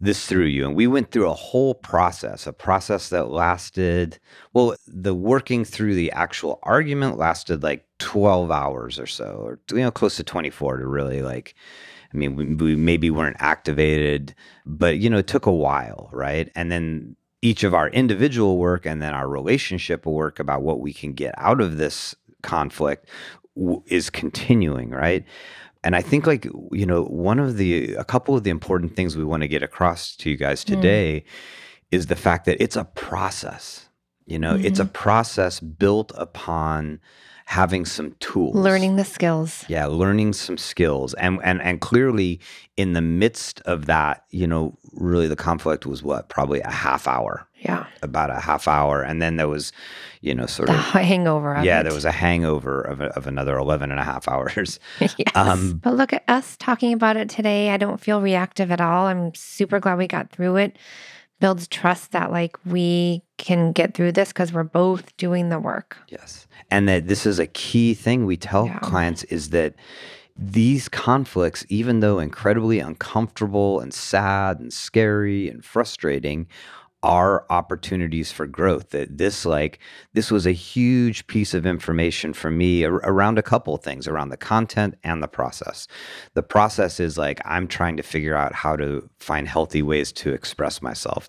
this 0.00 0.26
through 0.26 0.46
you 0.46 0.66
and 0.66 0.74
we 0.74 0.88
went 0.88 1.12
through 1.12 1.30
a 1.30 1.34
whole 1.34 1.76
process, 1.76 2.44
a 2.48 2.52
process 2.52 3.08
that 3.10 3.30
lasted, 3.30 4.18
well, 4.52 4.74
the 4.88 5.14
working 5.14 5.64
through 5.64 5.94
the 5.94 6.10
actual 6.10 6.58
argument 6.64 7.18
lasted 7.18 7.62
like 7.62 7.86
12 8.00 8.50
hours 8.50 8.98
or 8.98 9.06
so, 9.06 9.42
or, 9.44 9.60
you 9.70 9.78
know, 9.78 9.92
close 9.92 10.16
to 10.16 10.24
24 10.24 10.78
to 10.78 10.86
really 10.88 11.22
like, 11.22 11.54
I 12.12 12.16
mean, 12.16 12.34
we, 12.34 12.46
we 12.52 12.74
maybe 12.74 13.10
weren't 13.10 13.36
activated, 13.38 14.34
but, 14.66 14.98
you 14.98 15.08
know, 15.08 15.18
it 15.18 15.28
took 15.28 15.46
a 15.46 15.52
while, 15.52 16.10
right? 16.12 16.50
And 16.56 16.72
then 16.72 17.14
each 17.42 17.62
of 17.62 17.74
our 17.74 17.88
individual 17.90 18.58
work 18.58 18.84
and 18.86 19.00
then 19.00 19.14
our 19.14 19.28
relationship 19.28 20.06
work 20.06 20.38
about 20.38 20.62
what 20.62 20.80
we 20.80 20.92
can 20.92 21.12
get 21.12 21.34
out 21.38 21.60
of 21.60 21.76
this 21.76 22.14
conflict 22.42 23.08
w- 23.56 23.82
is 23.86 24.10
continuing, 24.10 24.90
right? 24.90 25.24
And 25.84 25.94
I 25.94 26.02
think, 26.02 26.26
like, 26.26 26.44
you 26.72 26.84
know, 26.84 27.04
one 27.04 27.38
of 27.38 27.56
the, 27.56 27.94
a 27.94 28.04
couple 28.04 28.36
of 28.36 28.42
the 28.42 28.50
important 28.50 28.96
things 28.96 29.16
we 29.16 29.24
want 29.24 29.42
to 29.42 29.48
get 29.48 29.62
across 29.62 30.16
to 30.16 30.30
you 30.30 30.36
guys 30.36 30.62
hmm. 30.64 30.74
today 30.74 31.24
mm. 31.24 31.96
is 31.96 32.06
the 32.06 32.16
fact 32.16 32.46
that 32.46 32.60
it's 32.60 32.76
a 32.76 32.84
process. 32.84 33.88
You 34.26 34.38
know, 34.38 34.54
mm-hmm. 34.54 34.66
it's 34.66 34.78
a 34.78 34.84
mm-hmm. 34.84 34.92
process 34.92 35.58
built 35.58 36.12
upon 36.14 37.00
having 37.48 37.86
some 37.86 38.14
tools. 38.20 38.54
Learning 38.54 38.96
the 38.96 39.06
skills. 39.06 39.64
Yeah 39.68 39.86
learning 39.86 40.34
some 40.34 40.58
skills. 40.58 41.14
And 41.14 41.40
and 41.42 41.62
and 41.62 41.80
clearly 41.80 42.40
in 42.76 42.92
the 42.92 43.00
midst 43.00 43.62
of 43.62 43.86
that 43.86 44.24
you 44.28 44.46
know 44.46 44.76
really 44.92 45.28
the 45.28 45.34
conflict 45.34 45.86
was 45.86 46.02
what 46.02 46.28
probably 46.28 46.60
a 46.60 46.70
half 46.70 47.08
hour. 47.08 47.48
Yeah. 47.60 47.86
About 48.02 48.28
a 48.28 48.38
half 48.38 48.68
hour. 48.68 49.00
And 49.02 49.22
then 49.22 49.36
there 49.36 49.48
was 49.48 49.72
you 50.20 50.34
know 50.34 50.44
sort 50.44 50.68
the 50.68 50.74
of 50.74 50.80
hangover 50.80 51.54
of 51.54 51.64
yeah 51.64 51.80
it. 51.80 51.84
there 51.84 51.94
was 51.94 52.04
a 52.04 52.12
hangover 52.12 52.82
of, 52.82 53.00
of 53.00 53.26
another 53.26 53.56
11 53.56 53.90
and 53.90 53.98
a 53.98 54.04
half 54.04 54.28
hours. 54.28 54.78
Yes. 55.16 55.34
Um, 55.34 55.78
but 55.82 55.94
look 55.94 56.12
at 56.12 56.24
us 56.28 56.54
talking 56.58 56.92
about 56.92 57.16
it 57.16 57.30
today. 57.30 57.70
I 57.70 57.78
don't 57.78 57.98
feel 57.98 58.20
reactive 58.20 58.70
at 58.70 58.82
all. 58.82 59.06
I'm 59.06 59.34
super 59.34 59.80
glad 59.80 59.96
we 59.96 60.06
got 60.06 60.30
through 60.30 60.56
it. 60.56 60.76
Builds 61.40 61.66
trust 61.66 62.12
that 62.12 62.30
like 62.30 62.58
we 62.66 63.22
can 63.38 63.72
get 63.72 63.94
through 63.94 64.12
this 64.12 64.28
because 64.28 64.52
we're 64.52 64.62
both 64.62 65.16
doing 65.16 65.48
the 65.48 65.58
work 65.58 65.96
yes 66.08 66.46
and 66.70 66.88
that 66.88 67.08
this 67.08 67.24
is 67.24 67.38
a 67.38 67.46
key 67.46 67.94
thing 67.94 68.26
we 68.26 68.36
tell 68.36 68.66
yeah. 68.66 68.78
clients 68.80 69.24
is 69.24 69.50
that 69.50 69.74
these 70.38 70.88
conflicts, 70.88 71.66
even 71.68 71.98
though 71.98 72.20
incredibly 72.20 72.78
uncomfortable 72.78 73.80
and 73.80 73.92
sad 73.92 74.60
and 74.60 74.72
scary 74.72 75.48
and 75.48 75.64
frustrating, 75.64 76.46
are 77.02 77.46
opportunities 77.48 78.32
for 78.32 78.46
growth 78.46 78.90
that 78.90 79.18
this 79.18 79.46
like 79.46 79.78
this 80.14 80.32
was 80.32 80.46
a 80.46 80.52
huge 80.52 81.26
piece 81.28 81.54
of 81.54 81.64
information 81.64 82.32
for 82.32 82.50
me 82.50 82.84
ar- 82.84 83.00
around 83.04 83.38
a 83.38 83.42
couple 83.42 83.74
of 83.74 83.82
things 83.82 84.08
around 84.08 84.30
the 84.30 84.36
content 84.36 84.96
and 85.04 85.22
the 85.22 85.28
process 85.28 85.86
the 86.34 86.42
process 86.42 86.98
is 86.98 87.16
like 87.16 87.40
i'm 87.44 87.68
trying 87.68 87.96
to 87.96 88.02
figure 88.02 88.34
out 88.34 88.52
how 88.52 88.74
to 88.74 89.08
find 89.20 89.46
healthy 89.46 89.80
ways 89.80 90.10
to 90.10 90.32
express 90.32 90.82
myself 90.82 91.28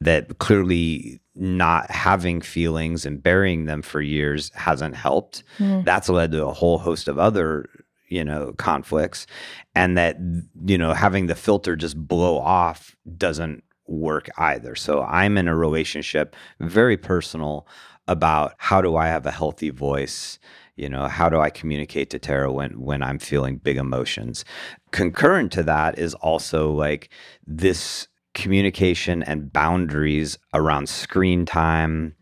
that 0.00 0.38
clearly 0.38 1.20
not 1.34 1.90
having 1.90 2.40
feelings 2.40 3.04
and 3.04 3.22
burying 3.22 3.64
them 3.64 3.82
for 3.82 4.00
years 4.00 4.52
hasn't 4.54 4.94
helped 4.94 5.42
mm. 5.58 5.84
that's 5.84 6.08
led 6.08 6.30
to 6.30 6.46
a 6.46 6.52
whole 6.52 6.78
host 6.78 7.08
of 7.08 7.18
other 7.18 7.68
you 8.08 8.24
know 8.24 8.52
conflicts 8.56 9.26
and 9.74 9.98
that 9.98 10.16
you 10.64 10.78
know 10.78 10.94
having 10.94 11.26
the 11.26 11.34
filter 11.34 11.74
just 11.74 11.96
blow 11.96 12.38
off 12.38 12.94
doesn't 13.16 13.64
work 13.88 14.28
either. 14.38 14.74
So 14.74 15.02
I'm 15.02 15.38
in 15.38 15.48
a 15.48 15.56
relationship, 15.56 16.36
very 16.60 16.96
personal, 16.96 17.66
about 18.06 18.54
how 18.58 18.80
do 18.80 18.96
I 18.96 19.08
have 19.08 19.26
a 19.26 19.30
healthy 19.30 19.70
voice? 19.70 20.38
You 20.76 20.88
know, 20.88 21.08
how 21.08 21.28
do 21.28 21.40
I 21.40 21.50
communicate 21.50 22.10
to 22.10 22.18
Tarah 22.18 22.52
when 22.52 22.80
when 22.80 23.02
I'm 23.02 23.18
feeling 23.18 23.56
big 23.56 23.76
emotions? 23.76 24.44
Concurrent 24.92 25.52
to 25.52 25.62
that 25.64 25.98
is 25.98 26.14
also 26.14 26.70
like 26.70 27.10
this 27.46 28.08
communication 28.34 29.22
and 29.24 29.52
boundaries 29.52 30.38
around 30.54 30.88
screen 30.88 31.44
time, 31.44 32.14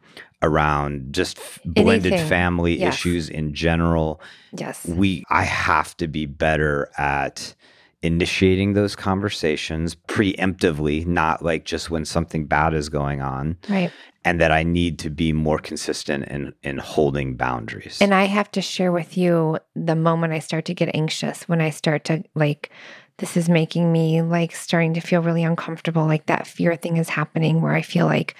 around 0.42 1.12
just 1.12 1.38
blended 1.64 2.12
Anything. 2.14 2.29
family 2.29 2.79
yes. 2.79 2.94
issues 2.94 3.29
in 3.29 3.55
general. 3.55 4.20
Yes. 4.57 4.87
We 4.87 5.22
I 5.31 5.44
have 5.44 5.96
to 5.98 6.09
be 6.09 6.26
better 6.26 6.90
at 6.96 7.55
initiating 8.02 8.74
those 8.74 8.94
conversations 8.94 9.94
preemptively, 9.94 11.06
not 11.06 11.42
like 11.42 11.64
just 11.64 11.90
when 11.90 12.04
something 12.04 12.46
bad 12.46 12.74
is 12.74 12.88
going 12.88 13.20
on. 13.20 13.56
Right. 13.68 13.90
And 14.24 14.40
that 14.40 14.50
I 14.50 14.64
need 14.64 14.98
to 15.00 15.11
be 15.11 15.32
more 15.32 15.59
consistent 15.59 16.24
in 16.26 16.52
in 16.62 16.78
holding 16.78 17.37
boundaries. 17.37 17.98
And 18.00 18.12
I 18.12 18.24
have 18.24 18.50
to 18.52 18.61
share 18.61 18.90
with 18.90 19.16
you 19.16 19.59
the 19.76 19.94
moment 19.94 20.32
I 20.32 20.40
start 20.40 20.64
to 20.66 20.74
get 20.74 20.94
anxious, 20.94 21.48
when 21.48 21.61
I 21.61 21.70
start 21.70 22.04
to 22.04 22.24
like 22.35 22.70
this 23.18 23.37
is 23.37 23.48
making 23.48 23.92
me 23.92 24.22
like 24.22 24.54
starting 24.54 24.94
to 24.94 25.00
feel 25.00 25.22
really 25.22 25.44
uncomfortable, 25.44 26.06
like 26.06 26.26
that 26.26 26.46
fear 26.46 26.76
thing 26.76 26.96
is 26.96 27.09
happening 27.09 27.61
where 27.61 27.72
I 27.72 27.82
feel 27.82 28.06
like, 28.06 28.35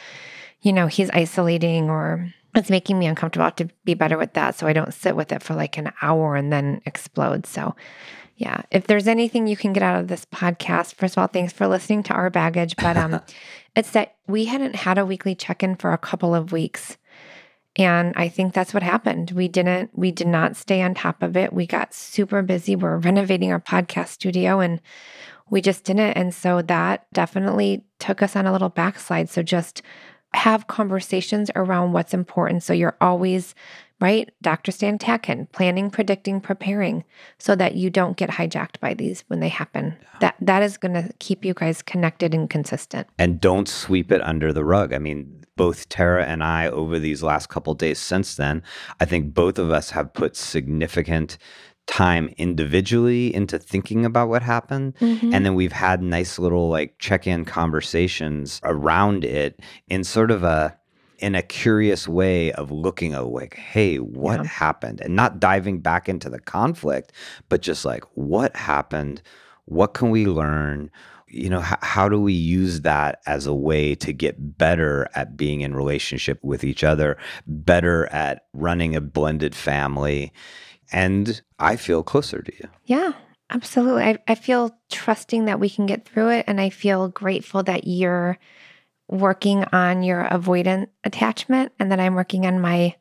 you 0.61 0.73
know, 0.73 0.87
he's 0.87 1.11
isolating 1.11 1.89
or 1.89 2.33
it's 2.55 2.71
making 2.71 2.99
me 2.99 3.07
uncomfortable. 3.07 3.45
I 3.45 3.47
have 3.47 3.57
to 3.57 3.69
be 3.85 3.95
better 3.95 4.19
with 4.19 4.35
that 4.35 4.55
so 4.55 4.67
I 4.67 4.73
don't 4.73 4.93
sit 4.93 5.17
with 5.17 5.33
it 5.33 5.43
for 5.43 5.55
like 5.55 5.79
an 5.79 5.93
hour 6.03 6.37
and 6.37 6.53
then 6.53 6.81
explode. 6.85 7.47
So 7.47 7.75
yeah. 8.37 8.63
If 8.71 8.87
there's 8.87 9.09
anything 9.09 9.47
you 9.47 9.57
can 9.57 9.73
get 9.73 9.83
out 9.83 9.99
of 9.99 10.09
this 10.09 10.27
podcast, 10.27 10.95
first 10.95 11.15
of 11.15 11.19
all, 11.19 11.27
thanks 11.27 11.53
for 11.53 11.67
listening 11.67 12.03
to 12.05 12.13
our 12.13 12.29
baggage. 12.29 12.77
But 12.77 12.97
um, 12.97 13.21
it's 13.77 13.91
that 13.91 14.17
we 14.27 14.45
hadn't 14.45 14.77
had 14.77 14.99
a 14.99 15.07
weekly 15.07 15.35
check 15.35 15.63
in 15.63 15.77
for 15.77 15.93
a 15.93 15.99
couple 15.99 16.35
of 16.35 16.53
weeks. 16.53 16.99
And 17.77 18.15
I 18.17 18.29
think 18.29 18.55
that's 18.55 18.73
what 18.73 18.83
happened. 18.83 19.33
We 19.33 19.49
didn't, 19.49 19.91
we 19.95 20.11
did 20.11 20.29
not 20.29 20.57
stay 20.57 20.81
on 20.83 20.95
top 20.95 21.23
of 21.23 21.37
it. 21.37 21.53
We 21.53 21.67
got 21.67 21.93
super 21.93 22.43
busy. 22.43 22.75
We're 22.75 22.99
renovating 22.99 23.53
our 23.53 23.61
podcast 23.61 24.09
studio 24.09 24.61
and 24.61 24.81
we 25.51 25.61
just 25.61 25.85
didn't. 25.85 26.13
And 26.13 26.35
so 26.35 26.63
that 26.63 27.07
definitely 27.13 27.85
took 27.99 28.23
us 28.23 28.35
on 28.35 28.47
a 28.47 28.53
little 28.53 28.71
backslide. 28.71 29.29
So 29.29 29.43
just 29.43 29.83
have 30.33 30.67
conversations 30.67 31.51
around 31.55 31.93
what's 31.93 32.15
important. 32.15 32.63
So 32.63 32.73
you're 32.73 32.97
always 33.01 33.55
right? 34.01 34.31
Dr. 34.43 34.73
Stan 34.73 34.99
Tatkin, 34.99 35.51
planning, 35.53 35.91
predicting, 35.91 36.41
preparing 36.41 37.05
so 37.39 37.57
that 37.57 37.77
you 37.77 37.91
don't 37.91 38.17
get 38.17 38.31
hijacked 38.31 38.81
by 38.81 38.95
these 38.95 39.25
when 39.29 39.41
they 39.41 39.49
happen. 39.49 39.97
Yeah. 40.01 40.19
That 40.21 40.37
that 40.41 40.63
is 40.63 40.77
going 40.77 40.95
to 40.95 41.13
keep 41.19 41.45
you 41.45 41.55
guys 41.55 41.83
connected 41.83 42.35
and 42.35 42.49
consistent. 42.49 43.09
And 43.19 43.41
don't 43.41 43.69
sweep 43.69 44.13
it 44.13 44.21
under 44.23 44.53
the 44.53 44.65
rug. 44.65 44.93
I 44.93 44.99
mean, 44.99 45.45
both 45.57 45.89
Tarah 45.89 46.27
and 46.27 46.45
I 46.45 46.69
over 46.69 46.99
these 46.99 47.23
last 47.23 47.49
couple 47.49 47.75
days 47.75 47.99
since 47.99 48.37
then, 48.37 48.63
I 49.01 49.07
think 49.07 49.33
both 49.33 49.59
of 49.59 49.71
us 49.71 49.91
have 49.91 50.13
put 50.13 50.37
significant 50.37 51.39
time 51.87 52.29
individually 52.37 53.35
into 53.35 53.59
thinking 53.59 54.05
about 54.05 54.29
what 54.29 54.43
happened 54.43 54.95
mm-hmm. 54.97 55.33
and 55.33 55.47
then 55.47 55.55
we've 55.55 55.71
had 55.71 56.03
nice 56.03 56.37
little 56.37 56.69
like 56.69 56.99
check-in 56.99 57.45
conversations 57.45 58.61
around 58.65 59.25
it 59.25 59.61
in 59.87 60.03
sort 60.03 60.33
of 60.33 60.43
a 60.43 60.77
in 61.19 61.35
a 61.35 61.43
curious 61.43 62.07
way 62.07 62.53
of 62.53 62.71
looking 62.71 63.15
at 63.15 63.27
like, 63.27 63.55
hey, 63.55 63.99
what 63.99 64.41
yeah. 64.41 64.49
happened? 64.49 65.01
And 65.01 65.17
not 65.17 65.41
diving 65.41 65.81
back 65.81 66.09
into 66.09 66.29
the 66.29 66.41
conflict, 66.41 67.13
but 67.49 67.63
just 67.63 67.85
like, 67.85 68.05
what 68.15 68.55
happened? 68.57 69.23
What 69.65 69.95
can 69.95 70.11
we 70.11 70.27
learn? 70.27 70.91
You 71.29 71.51
know, 71.51 71.61
h- 71.61 71.79
how 71.83 72.09
do 72.09 72.21
we 72.21 72.33
use 72.33 72.83
that 72.83 73.21
as 73.27 73.47
a 73.47 73.55
way 73.55 73.95
to 73.97 74.13
get 74.13 74.59
better 74.59 75.09
at 75.15 75.37
being 75.37 75.61
in 75.61 75.75
relationship 75.75 76.39
with 76.43 76.63
each 76.63 76.85
other, 76.85 77.17
better 77.47 78.07
at 78.07 78.47
running 78.53 78.95
a 78.95 79.01
blended 79.01 79.55
family? 79.55 80.33
And 80.93 81.41
I 81.59 81.77
feel 81.77 82.03
closer 82.03 82.43
to 82.43 82.53
you. 82.53 82.69
Yeah. 82.85 83.13
Absolutely. 83.49 84.03
I, 84.03 84.19
I 84.27 84.35
feel 84.35 84.77
trusting 84.91 85.45
that 85.45 85.61
we 85.61 85.71
can 85.71 85.87
get 85.87 86.09
through 86.09 86.31
it. 86.31 86.45
And 86.49 86.61
I 86.61 86.69
feel 86.71 87.09
grateful 87.09 87.63
that 87.63 87.87
you're 87.87 88.39
working 89.09 89.65
on 89.73 90.03
your 90.03 90.25
avoidant 90.25 90.89
attachment 91.05 91.73
and 91.79 91.91
then 91.91 92.01
I'm 92.01 92.15
working 92.15 92.47
on 92.47 92.61
my 92.61 92.95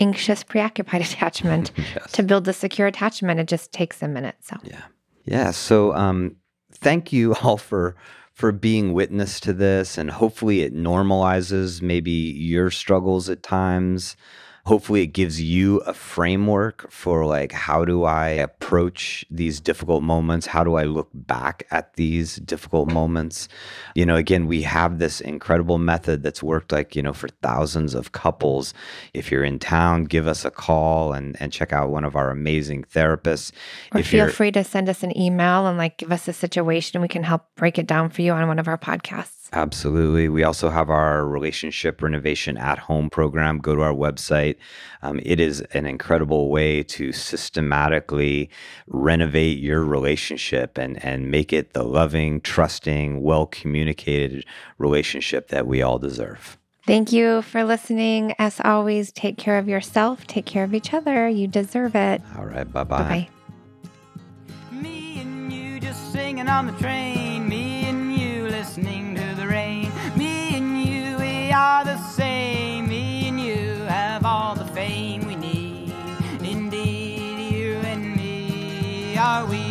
anxious 0.00 0.42
preoccupied 0.42 1.00
attachment 1.10 1.72
yes. 1.76 2.12
to 2.12 2.22
build 2.22 2.44
the 2.44 2.52
secure 2.52 2.86
attachment. 2.86 3.40
It 3.40 3.48
just 3.48 3.72
takes 3.72 4.02
a 4.02 4.08
minute. 4.08 4.36
So, 4.40 4.56
yeah. 4.62 4.82
Yeah. 5.24 5.50
So, 5.52 5.94
um, 5.94 6.36
thank 6.72 7.12
you 7.12 7.34
all 7.42 7.56
for 7.56 7.96
for 8.32 8.50
being 8.50 8.94
witness 8.94 9.38
to 9.40 9.52
this 9.52 9.98
and 9.98 10.10
hopefully 10.10 10.62
it 10.62 10.74
normalizes 10.74 11.82
maybe 11.82 12.10
your 12.10 12.70
struggles 12.70 13.28
at 13.28 13.42
times 13.42 14.16
hopefully 14.64 15.02
it 15.02 15.08
gives 15.08 15.40
you 15.40 15.78
a 15.78 15.94
framework 15.94 16.90
for 16.90 17.26
like 17.26 17.52
how 17.52 17.84
do 17.84 18.04
i 18.04 18.28
approach 18.28 19.24
these 19.30 19.60
difficult 19.60 20.02
moments 20.02 20.46
how 20.46 20.62
do 20.62 20.74
i 20.74 20.84
look 20.84 21.08
back 21.14 21.66
at 21.70 21.94
these 21.94 22.36
difficult 22.36 22.90
moments 22.90 23.48
you 23.94 24.06
know 24.06 24.16
again 24.16 24.46
we 24.46 24.62
have 24.62 24.98
this 24.98 25.20
incredible 25.20 25.78
method 25.78 26.22
that's 26.22 26.42
worked 26.42 26.72
like 26.72 26.94
you 26.94 27.02
know 27.02 27.12
for 27.12 27.28
thousands 27.42 27.94
of 27.94 28.12
couples 28.12 28.74
if 29.14 29.30
you're 29.30 29.44
in 29.44 29.58
town 29.58 30.04
give 30.04 30.26
us 30.26 30.44
a 30.44 30.50
call 30.50 31.12
and 31.12 31.36
and 31.40 31.52
check 31.52 31.72
out 31.72 31.90
one 31.90 32.04
of 32.04 32.14
our 32.14 32.30
amazing 32.30 32.84
therapists 32.84 33.52
or 33.92 34.00
if 34.00 34.06
feel 34.06 34.28
free 34.28 34.52
to 34.52 34.62
send 34.64 34.88
us 34.88 35.02
an 35.02 35.16
email 35.18 35.66
and 35.66 35.78
like 35.78 35.98
give 35.98 36.12
us 36.12 36.28
a 36.28 36.32
situation. 36.32 37.00
We 37.00 37.08
can 37.08 37.22
help 37.22 37.42
break 37.56 37.78
it 37.78 37.86
down 37.86 38.10
for 38.10 38.22
you 38.22 38.32
on 38.32 38.46
one 38.48 38.58
of 38.58 38.68
our 38.68 38.78
podcasts. 38.78 39.41
Absolutely. 39.54 40.30
We 40.30 40.44
also 40.44 40.70
have 40.70 40.88
our 40.88 41.26
relationship 41.26 42.00
renovation 42.00 42.56
at 42.56 42.78
home 42.78 43.10
program. 43.10 43.58
Go 43.58 43.74
to 43.74 43.82
our 43.82 43.92
website. 43.92 44.56
Um, 45.02 45.20
it 45.22 45.40
is 45.40 45.60
an 45.72 45.84
incredible 45.84 46.48
way 46.48 46.82
to 46.84 47.12
systematically 47.12 48.48
renovate 48.86 49.58
your 49.58 49.84
relationship 49.84 50.78
and, 50.78 51.04
and 51.04 51.30
make 51.30 51.52
it 51.52 51.74
the 51.74 51.82
loving, 51.82 52.40
trusting, 52.40 53.22
well 53.22 53.46
communicated 53.46 54.46
relationship 54.78 55.48
that 55.48 55.66
we 55.66 55.82
all 55.82 55.98
deserve. 55.98 56.56
Thank 56.86 57.12
you 57.12 57.42
for 57.42 57.62
listening. 57.62 58.34
As 58.38 58.58
always, 58.64 59.12
take 59.12 59.36
care 59.36 59.58
of 59.58 59.68
yourself, 59.68 60.26
take 60.26 60.46
care 60.46 60.64
of 60.64 60.74
each 60.74 60.94
other. 60.94 61.28
You 61.28 61.46
deserve 61.46 61.94
it. 61.94 62.22
All 62.36 62.46
right. 62.46 62.70
Bye 62.72 62.84
bye. 62.84 62.98
Bye 62.98 63.08
bye. 63.08 63.28
we 71.52 71.56
are 71.56 71.84
the 71.84 71.98
same. 71.98 72.88
Me 72.88 73.28
and 73.28 73.38
you 73.38 73.74
have 73.86 74.24
all 74.24 74.54
the 74.54 74.64
fame 74.64 75.26
we 75.26 75.36
need. 75.36 75.92
Indeed, 76.42 77.52
you 77.52 77.74
and 77.84 78.16
me 78.16 79.18
are 79.18 79.44
we. 79.44 79.61